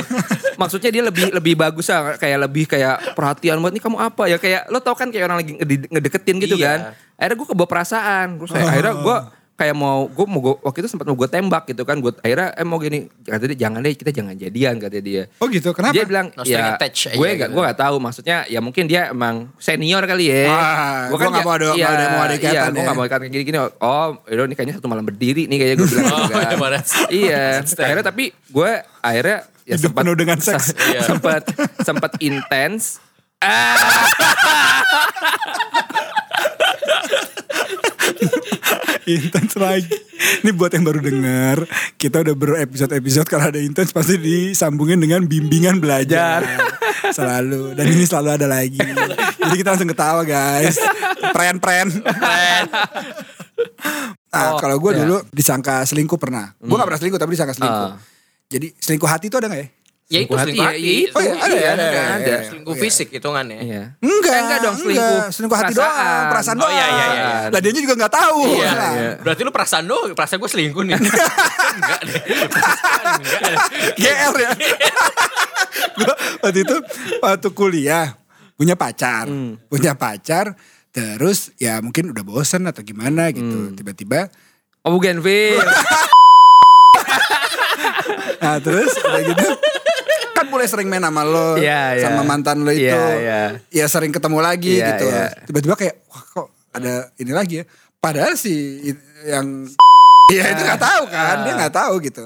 maksudnya 0.56 0.90
dia 0.90 1.02
lebih 1.02 1.24
lebih 1.30 1.54
bagus 1.54 1.86
lah 1.86 2.16
kayak 2.16 2.38
lebih 2.42 2.64
kayak 2.66 3.12
perhatian 3.12 3.60
buat 3.60 3.70
nih 3.70 3.82
kamu 3.82 3.96
apa 3.98 4.22
ya? 4.26 4.36
Kayak 4.36 4.62
lo 4.66 4.80
tau 4.80 4.92
kan 4.92 5.08
kayak 5.08 5.24
orang 5.26 5.38
lagi 5.38 5.52
ngede- 5.54 5.88
ngedeketin 5.90 6.36
gitu 6.38 6.56
Iya. 6.56 6.64
kan? 6.64 6.78
Akhirnya 7.14 7.36
gue 7.36 7.48
kebawa 7.48 7.68
perasaan. 7.68 8.26
Terus 8.38 8.50
kayak 8.50 8.66
akhirnya 8.66 8.94
gue 8.98 9.16
kayak 9.58 9.74
mau 9.74 10.06
gue 10.06 10.24
mau 10.24 10.38
gua- 10.38 10.58
waktu 10.62 10.80
itu 10.80 10.88
sempat 10.88 11.04
mau 11.04 11.12
gue 11.12 11.26
tembak 11.26 11.62
gitu 11.66 11.82
kan 11.82 11.96
gue 11.96 12.08
akhirnya 12.16 12.52
eh 12.52 12.62
mau 12.62 12.76
gini 12.78 13.08
kata 13.20 13.44
dia 13.48 13.56
jangan 13.60 13.80
deh 13.80 13.92
kita 13.92 14.08
jangan 14.12 14.32
jadian 14.32 14.72
kata 14.78 14.96
dia 14.98 15.22
Oh 15.36 15.46
gitu, 15.46 15.72
kenapa? 15.72 15.90
dia 15.90 16.02
bilang 16.04 16.26
No 16.32 16.42
ya 16.42 16.78
gue 16.78 16.78
gak 16.78 17.10
gitu. 17.10 17.50
gue 17.50 17.60
gak 17.64 17.76
tahu 17.76 17.94
maksudnya 17.98 18.36
ya 18.46 18.58
mungkin 18.58 18.82
dia 18.86 19.10
emang 19.10 19.50
senior 19.56 20.00
kali 20.04 20.24
ya 20.26 20.46
Ah, 20.46 21.10
gua 21.10 21.16
nggak 21.20 21.42
mau 21.42 21.52
ada- 21.52 21.74
iya, 21.74 21.84
nggak 21.84 21.92
ada- 21.92 22.08
mau 22.08 22.20
ada 22.22 22.30
iya, 22.30 22.40
ikatan 22.40 22.70
gue 22.70 22.78
ya. 22.78 22.86
gak 22.86 22.94
mau 22.94 23.04
ikatan 23.04 23.26
gini 23.28 23.42
gini 23.44 23.56
oh 23.58 24.06
yaudah 24.24 24.44
ini 24.44 24.54
kayaknya 24.54 24.74
satu 24.78 24.86
malam 24.86 25.02
berdiri 25.02 25.42
nih 25.44 25.56
kayaknya 25.56 25.76
gue 25.76 25.86
bilang 25.88 26.06
Oh, 26.08 26.16
gitu 26.22 26.34
kan. 26.38 26.54
iya, 27.10 27.42
iya 27.58 27.82
akhirnya 27.82 28.04
tapi 28.06 28.24
gue 28.30 28.70
akhirnya 29.00 29.36
ya 29.64 29.74
Hidup 29.74 29.90
penuh 29.92 30.14
dengan 30.14 30.38
seks. 30.38 30.70
Iya. 30.88 31.00
sempat 31.04 31.42
sempat 31.82 32.12
intens 32.20 33.00
intens 39.18 39.54
lagi. 39.56 39.88
Ini 40.42 40.50
buat 40.52 40.74
yang 40.74 40.84
baru 40.84 41.00
dengar, 41.00 41.64
kita 41.96 42.26
udah 42.26 42.34
berepisode-episode 42.34 43.26
kalau 43.30 43.48
ada 43.48 43.60
intens 43.62 43.94
pasti 43.94 44.18
disambungin 44.18 44.98
dengan 44.98 45.24
bimbingan 45.24 45.78
belajar. 45.78 46.42
selalu. 47.14 47.78
Dan 47.78 47.86
ini 47.88 48.04
selalu 48.04 48.28
ada 48.34 48.46
lagi. 48.50 48.78
Jadi 49.38 49.54
kita 49.56 49.74
langsung 49.74 49.90
ketawa 49.90 50.22
guys. 50.26 50.76
Pren-pren. 51.32 51.88
Nah, 54.28 54.54
Oh, 54.54 54.60
kalau 54.60 54.76
gue 54.78 54.92
iya. 54.92 55.00
dulu 55.02 55.16
disangka 55.32 55.82
selingkuh 55.88 56.20
pernah. 56.20 56.52
Gue 56.60 56.76
gak 56.76 56.84
pernah 56.86 57.00
selingkuh 57.00 57.20
tapi 57.20 57.32
disangka 57.34 57.56
selingkuh. 57.56 57.88
Ah. 57.90 57.98
Jadi 58.48 58.70
selingkuh 58.76 59.08
hati 59.08 59.32
itu 59.32 59.36
ada 59.40 59.48
gak 59.48 59.60
ya? 59.60 59.66
Ya 60.08 60.18
itu 60.18 60.32
Selingkuh 60.32 60.40
hati, 60.40 60.48
selingkuh 60.48 60.64
ya, 60.64 60.72
hati 60.72 60.88
itu. 61.04 61.12
Oh, 61.12 61.20
iya, 61.20 61.32
ada, 61.36 61.44
iya, 61.52 61.68
ada, 61.68 61.84
ada, 61.84 61.84
ada. 61.84 62.16
ada. 62.16 62.36
selingkuh 62.42 62.74
fisik 62.74 63.08
hitungannya 63.10 63.58
Iya. 63.60 63.82
Enggak, 64.00 64.32
Eh, 64.32 64.40
enggak 64.40 64.58
dong, 64.58 64.76
selingkuh 64.78 65.20
Selingkuh 65.28 65.58
hati 65.58 65.64
perasaan. 65.70 65.92
doang, 65.92 66.24
perasaan 66.28 66.56
Oh, 66.56 66.60
doang. 66.62 66.72
iya, 66.72 66.86
iya, 66.88 67.06
iya. 67.06 67.28
Lah 67.48 67.60
dianya 67.60 67.80
juga 67.82 67.94
gak 67.98 68.14
tahu. 68.14 68.40
Iya, 68.50 68.70
Nah. 68.70 68.90
iya. 68.90 69.10
Berarti 69.20 69.40
lu 69.42 69.52
perasaan 69.52 69.84
doang, 69.84 70.08
perasaan 70.10 70.38
gue 70.38 70.50
selingkuh 70.50 70.82
nih. 70.82 70.94
Enggak 70.98 71.20
deh. 71.20 71.36
Enggak 71.76 72.00
deh. 72.02 72.20
GR 73.94 74.34
ya. 74.38 74.50
Gua 75.94 76.12
waktu 76.40 76.58
itu 76.62 76.76
waktu 77.18 77.48
kuliah 77.50 78.06
punya 78.54 78.74
pacar, 78.74 79.28
Hmm. 79.28 79.60
punya 79.68 79.92
pacar, 79.92 80.56
terus 80.88 81.52
ya 81.56 81.78
mungkin 81.78 82.10
udah 82.10 82.24
bosen 82.24 82.64
atau 82.64 82.80
gimana 82.80 83.28
Hmm. 83.28 83.36
gitu. 83.36 83.58
Tiba-tiba, 83.76 84.32
oh 84.82 84.90
bukan 84.90 85.20
nah 88.38 88.56
terus 88.58 88.94
udah 88.96 89.22
gitu 89.22 89.46
mulai 90.48 90.66
sering 90.66 90.88
main 90.88 91.00
sama 91.00 91.22
lo, 91.22 91.54
Iya, 91.54 91.94
iya. 91.94 92.02
sama 92.02 92.22
mantan 92.22 92.64
lo 92.64 92.72
itu, 92.72 92.88
Iya, 92.88 93.04
iya. 93.16 93.40
ya 93.70 93.86
sering 93.86 94.10
ketemu 94.10 94.38
lagi 94.40 94.80
Iya, 94.80 94.88
gitu. 94.92 95.04
iya. 95.06 95.24
Tiba-tiba 95.44 95.74
kayak, 95.74 95.94
wah 96.08 96.22
kok 96.24 96.46
ada 96.72 96.94
ini 97.16 97.32
lagi 97.32 97.54
ya. 97.60 97.64
Padahal 97.98 98.34
si 98.34 98.82
yang, 99.22 99.66
ya 100.36 100.44
itu 100.50 100.60
nggak 100.60 100.80
tahu 100.80 101.02
kan, 101.08 101.36
dia 101.44 101.52
nggak 101.56 101.74
tahu 101.74 101.94
gitu. 102.00 102.24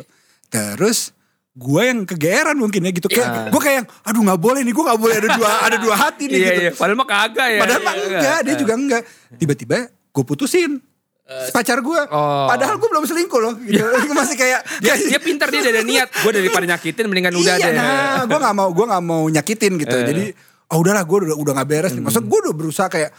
Terus 0.49 1.11
gue 1.53 1.83
yang 1.85 2.09
kegeeran 2.09 2.57
mungkin 2.57 2.81
ya 2.81 2.91
gitu 2.91 3.13
kayak 3.13 3.53
gue 3.53 3.61
kayak 3.61 3.77
yang, 3.85 3.89
aduh 4.09 4.25
nggak 4.25 4.41
boleh 4.41 4.65
nih 4.65 4.73
gue 4.73 4.85
nggak 4.89 5.01
boleh 5.01 5.17
ada 5.21 5.29
dua 5.37 5.51
ada 5.61 5.77
dua 5.77 5.95
hati 6.01 6.25
nih 6.25 6.33
iya 6.33 6.49
gitu 6.49 6.63
iya 6.65 6.73
padahal 6.73 6.97
mah 6.97 7.09
kagak 7.13 7.49
ya 7.53 7.61
Padahal 7.61 7.81
mah 7.85 7.93
Iya, 7.93 8.05
enggak, 8.09 8.39
dia 8.41 8.55
juga 8.57 8.73
enggak. 8.73 9.03
Tiba-tiba 9.37 9.77
gue 9.93 10.25
putusin. 10.25 10.81
Pacar 11.53 11.79
gue. 11.81 12.01
Oh. 12.11 12.47
Padahal 12.51 12.77
gue 12.77 12.89
belum 12.91 13.05
selingkuh 13.07 13.41
loh. 13.41 13.55
Gitu. 13.63 13.83
Masih 14.19 14.37
kayak 14.37 14.61
dia, 14.83 14.95
dia 14.99 15.21
pintar 15.23 15.49
dia 15.49 15.63
ada 15.63 15.83
niat 15.83 16.09
gue 16.11 16.33
daripada 16.33 16.65
nyakitin 16.67 17.05
mendingan 17.09 17.35
udah 17.39 17.55
iya, 17.57 17.67
deh 17.69 17.73
nah, 17.75 18.23
gue 18.27 18.39
nggak 18.39 18.55
mau 18.55 18.69
gue 18.75 18.87
nggak 18.91 19.05
mau 19.05 19.23
nyakitin 19.31 19.73
gitu. 19.81 19.97
Eh. 19.97 20.07
Jadi 20.07 20.25
oh 20.73 20.79
udahlah 20.83 21.05
gue 21.05 21.17
udah 21.29 21.37
udah 21.39 21.53
nggak 21.63 21.69
beres. 21.69 21.93
Hmm. 21.95 22.05
Maksud 22.05 22.25
gue 22.27 22.39
udah 22.49 22.55
berusaha 22.55 22.89
kayak 22.91 23.11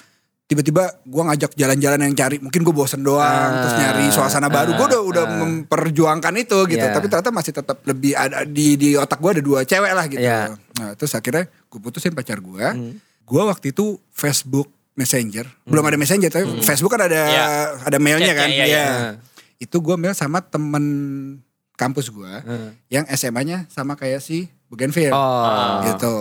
tiba-tiba 0.44 0.84
gue 1.08 1.24
ngajak 1.24 1.52
jalan-jalan 1.56 2.00
yang 2.04 2.16
cari 2.20 2.36
mungkin 2.38 2.62
gue 2.68 2.76
bosen 2.76 3.00
doang 3.00 3.24
Ah, 3.24 3.64
terus 3.64 3.76
nyari 3.80 4.06
suasana 4.12 4.52
baru 4.52 4.76
gue 4.76 4.86
udah 4.92 5.02
udah 5.02 5.26
memperjuangkan 5.40 6.34
itu 6.36 6.68
gitu 6.68 6.84
Iya. 6.84 6.92
tapi 6.94 7.08
ternyata 7.08 7.32
masih 7.32 7.56
tetap 7.56 7.80
lebih 7.88 8.12
ada 8.12 8.44
di 8.44 8.76
di 8.76 8.94
otak 8.94 9.24
gue 9.24 9.40
ada 9.40 9.44
dua 9.44 9.64
cewek 9.64 9.92
lah 9.96 10.06
gitu 10.12 10.20
Iya. 10.20 10.52
nah 10.78 10.92
terus 11.00 11.16
akhirnya 11.16 11.48
gue 11.48 11.80
putusin 11.80 12.12
pacar 12.12 12.44
gue 12.44 12.60
Hmm. 12.60 13.00
gue 13.00 13.42
waktu 13.42 13.72
itu 13.72 13.96
Facebook 14.12 14.68
Messenger. 14.94 15.46
Belum 15.66 15.82
ada 15.82 15.98
Messenger 15.98 16.30
tapi 16.30 16.46
Facebook 16.62 16.94
kan 16.94 17.06
ada 17.06 17.22
Iya. 17.26 17.46
ada 17.82 17.98
mailnya 17.98 18.34
kan? 18.34 18.50
iya, 18.50 18.66
iya. 18.66 18.68
Iya. 18.68 18.86
itu 19.58 19.80
gue 19.80 19.96
mail 19.96 20.12
sama 20.12 20.44
temen 20.44 20.84
kampus 21.74 22.12
gue 22.12 22.34
yang 22.88 23.08
SMA-nya 23.10 23.66
sama 23.68 23.96
kayak 23.96 24.20
si 24.20 24.46
Bougainville 24.68 25.10
oh. 25.10 25.82
Gitu. 25.88 26.16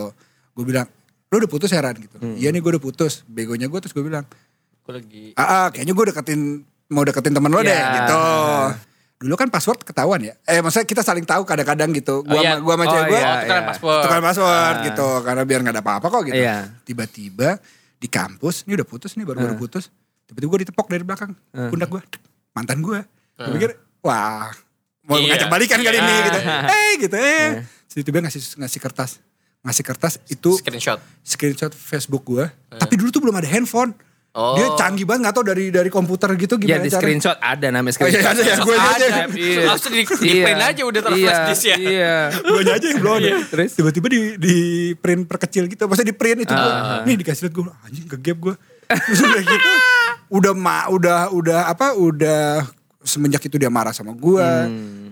Gue 0.52 0.64
bilang 0.64 0.87
lu 1.26 1.37
udah 1.37 1.50
putus 1.50 1.72
heran 1.72 1.96
gitu. 1.96 2.16
Iya 2.37 2.48
nih 2.48 2.61
gue 2.61 2.70
udah 2.72 2.82
putus. 2.82 3.24
Begonya 3.24 3.66
gue 3.66 3.78
terus 3.78 3.92
gue 3.92 4.00
bilang 4.00 4.24
Gue 4.82 4.92
lagi 4.98 5.24
ah, 5.35 5.42
ah, 5.42 5.66
kayaknya 5.68 5.92
gue 5.92 6.04
deketin 6.08 6.40
mau 6.88 7.02
deketin 7.02 7.32
temen 7.32 7.50
lo 7.50 7.61
deh. 7.61 7.72
Iya. 7.72 7.88
gitu. 7.98 8.20
Dulu 9.22 9.35
kan 9.35 9.48
password 9.48 9.82
ketahuan 9.82 10.18
ya. 10.18 10.35
Eh 10.44 10.58
maksudnya 10.58 10.82
kita 10.82 11.00
saling 11.00 11.22
tahu 11.22 11.42
kadang-kadang 11.42 11.94
gitu. 11.94 12.20
Oh, 12.20 12.26
gua 12.26 12.42
iya. 12.42 12.58
gua 12.58 12.74
sama 12.74 12.85
Oh, 12.85 12.90
cewek 12.90 13.06
gua 13.06 13.18
iya, 13.18 13.22
Oh, 13.22 13.37
tukeran 13.38 13.62
iya. 13.62 13.68
paspor. 13.70 14.00
tukar 14.02 14.20
password 14.20 14.76
gitu 14.82 15.08
karena 15.22 15.42
biar 15.42 15.58
nggak 15.62 15.74
ada 15.74 15.82
apa-apa 15.82 16.06
kok 16.08 16.22
gitu. 16.26 16.42
Iya. 16.42 16.58
tiba-tiba 16.82 17.48
di 18.03 18.09
kampus 18.09 18.67
ini 18.67 18.75
udah 18.75 18.85
putus 18.85 19.15
nih 19.15 19.23
baru-baru 19.23 19.55
putus. 19.57 19.95
Tiba-tiba 20.25 20.51
gue 20.51 20.61
ditepok 20.67 20.87
dari 20.88 21.03
belakang. 21.03 21.33
Pundak 21.53 21.87
gue 21.88 22.03
mantan 22.51 22.79
gue 22.81 22.99
gue 23.33 23.53
pikir 23.55 23.71
wah 24.01 24.51
mau 25.03 25.17
Iya. 25.17 25.35
ngajak 25.35 25.49
balikan 25.49 25.79
kali 25.79 25.97
ini 25.97 26.15
gitu. 26.21 26.41
Eh 26.69 26.93
gitu 27.01 27.17
eh 27.17 27.49
tiba-tiba 27.87 28.19
ngasih 28.21 28.41
ngasih 28.59 28.81
kertas. 28.81 29.11
Ngasih 29.62 29.85
kertas 29.85 30.12
itu 30.27 30.59
screenshot. 30.59 30.99
screenshot 31.23 31.71
Facebook 31.71 32.27
gue 32.27 32.43
tapi 32.73 32.99
dulu 32.99 33.09
tuh 33.09 33.23
belum 33.23 33.38
ada 33.38 33.47
handphone 33.47 33.95
Oh. 34.33 34.57
dia 34.57 34.64
canggih 34.75 35.05
banget 35.05 35.29
gak 35.29 35.35
tau 35.35 35.45
dari 35.45 35.68
dari 35.68 35.87
komputer 35.87 36.33
gitu 36.35 36.57
ya 36.57 36.81
gimana 36.81 36.81
di 36.81 36.88
caranya. 36.88 36.97
screenshot 37.21 37.37
ada 37.37 37.66
namanya 37.68 37.92
Oh, 37.92 38.09
iya, 38.09 38.16
screenshot 38.16 38.33
ada 38.33 38.40
ya, 38.42 38.57
gue 38.59 38.75
aja. 38.75 39.07
iya. 39.31 39.62
Langsung 39.66 39.92
di- 39.92 40.09
di 40.09 40.33
print 40.40 40.62
aja 40.64 40.83
udah 40.83 41.01
taruh 41.01 41.14
iya, 41.14 41.29
flash 41.29 41.45
disk 41.51 41.64
ya. 41.66 41.77
iya 41.77 42.14
gue 42.33 42.61
aja 42.64 42.87
yang 42.87 42.99
belum 42.99 43.14
ada. 43.14 43.31
Terus? 43.47 43.71
tiba-tiba 43.75 44.07
di 44.09 44.18
di 44.37 44.57
print 44.95 45.23
perkecil 45.27 45.64
gitu 45.66 45.85
maksudnya 45.85 46.09
di 46.09 46.16
print 46.16 46.38
itu 46.40 46.51
gue 46.51 46.73
Ah. 46.75 47.05
nih 47.05 47.16
dikasih 47.18 47.42
liat 47.42 47.53
gue 47.53 47.64
anjing 47.83 48.07
ke 48.07 48.16
gap 48.18 48.38
gue 48.40 48.55
terus 48.88 49.21
udah 49.23 49.42
gitu 49.42 49.71
udah 50.33 50.53
ma 50.55 50.79
udah 50.88 51.18
udah 51.31 51.61
apa 51.66 51.87
udah 51.95 52.64
semenjak 53.01 53.42
itu 53.42 53.57
dia 53.57 53.68
marah 53.68 53.92
sama 53.92 54.12
gue 54.12 54.49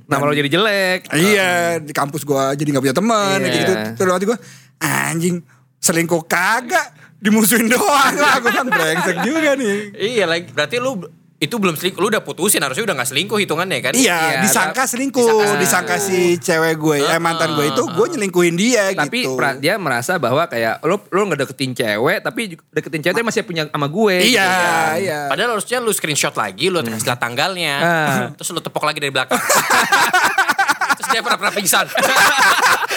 nama 0.02 0.22
lo 0.22 0.32
jadi 0.32 0.48
jelek 0.48 1.12
iya 1.12 1.50
di 1.76 1.92
kampus 1.92 2.24
gue 2.24 2.44
jadi 2.56 2.68
nggak 2.70 2.82
punya 2.82 2.96
teman 2.96 3.36
Iya. 3.38 3.52
gitu 3.54 3.72
terus 3.96 4.10
waktu 4.10 4.26
gue 4.26 4.38
anjing 4.80 5.44
selingkuh 5.76 6.24
kagak 6.24 6.88
dimusuhin 7.20 7.68
doang 7.68 8.14
lah 8.14 8.36
gue 8.36 8.48
kan 8.50 8.64
brengsek 8.64 9.16
juga 9.22 9.52
nih 9.54 9.92
Iya 9.92 10.24
lagi. 10.24 10.48
Berarti 10.48 10.76
lu 10.76 11.04
itu 11.36 11.56
belum 11.56 11.72
selingkuh. 11.72 11.96
Lu 11.98 12.08
udah 12.08 12.20
putusin 12.20 12.60
harusnya 12.60 12.84
udah 12.84 12.96
gak 12.96 13.08
selingkuh 13.08 13.36
hitungannya 13.38 13.80
kan? 13.80 13.92
Iya, 13.92 14.12
Iya, 14.30 14.40
disangka 14.40 14.84
tapi- 14.84 14.92
selingkuh, 14.92 15.24
disangka 15.56 15.56
disangka, 15.56 15.94
si 15.96 16.36
cewek 16.36 16.76
gue, 16.76 17.00
eh 17.00 17.16
mantan 17.16 17.56
gue 17.56 17.64
itu, 17.66 17.80
gue 17.82 18.06
nyelingkuhin 18.10 18.52
dia 18.54 18.92
tapi 18.92 19.24
gitu. 19.24 19.40
pra- 19.40 19.56
dia 19.56 19.76
merasa 19.76 20.16
bahwa 20.16 20.44
kayak 20.44 20.80
lo 20.82 21.00
lo 21.02 21.20
nggak 21.24 21.40
deketin 21.42 21.72
cewek 21.72 22.20
tapi 22.20 22.40
deketin 22.68 23.00
cewek 23.00 23.14
tapi 23.14 23.24
masih 23.24 23.40
punya 23.42 23.64
sama 23.66 23.88
gue 23.88 24.14
Iya, 24.20 24.44
gitu 24.44 24.52
kan. 24.52 24.92
iya. 24.98 25.18
Padahal 25.28 25.56
harusnya 25.56 25.78
lu 25.78 25.88
screenshot 25.90 26.32
lagi, 26.34 26.68
lu 26.68 26.76
kasih 26.78 27.04
lihat 27.06 27.16
tanggalnya. 27.18 27.74
Ah. 27.78 28.28
Terus 28.34 28.48
lu 28.50 28.60
tepok 28.60 28.84
lagi 28.84 28.98
dari 28.98 29.08
belakang. 29.08 29.40
Terus 30.96 31.08
dia 31.08 31.20
pernah-pernah 31.20 31.54
pingsan. 31.54 31.88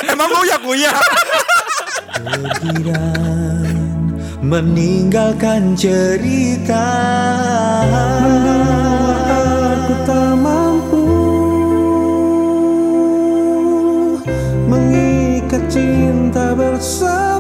Emang 0.06 0.28
gue 0.28 0.44
ya 0.44 0.58
gue 0.60 0.76
ya 0.78 0.92
meninggalkan 4.44 5.72
cerita. 5.72 6.88
Aku 9.72 9.94
tak 10.04 10.36
mampu 10.36 11.08
mengikat 14.68 15.64
cinta 15.72 16.52
bersama. 16.52 17.33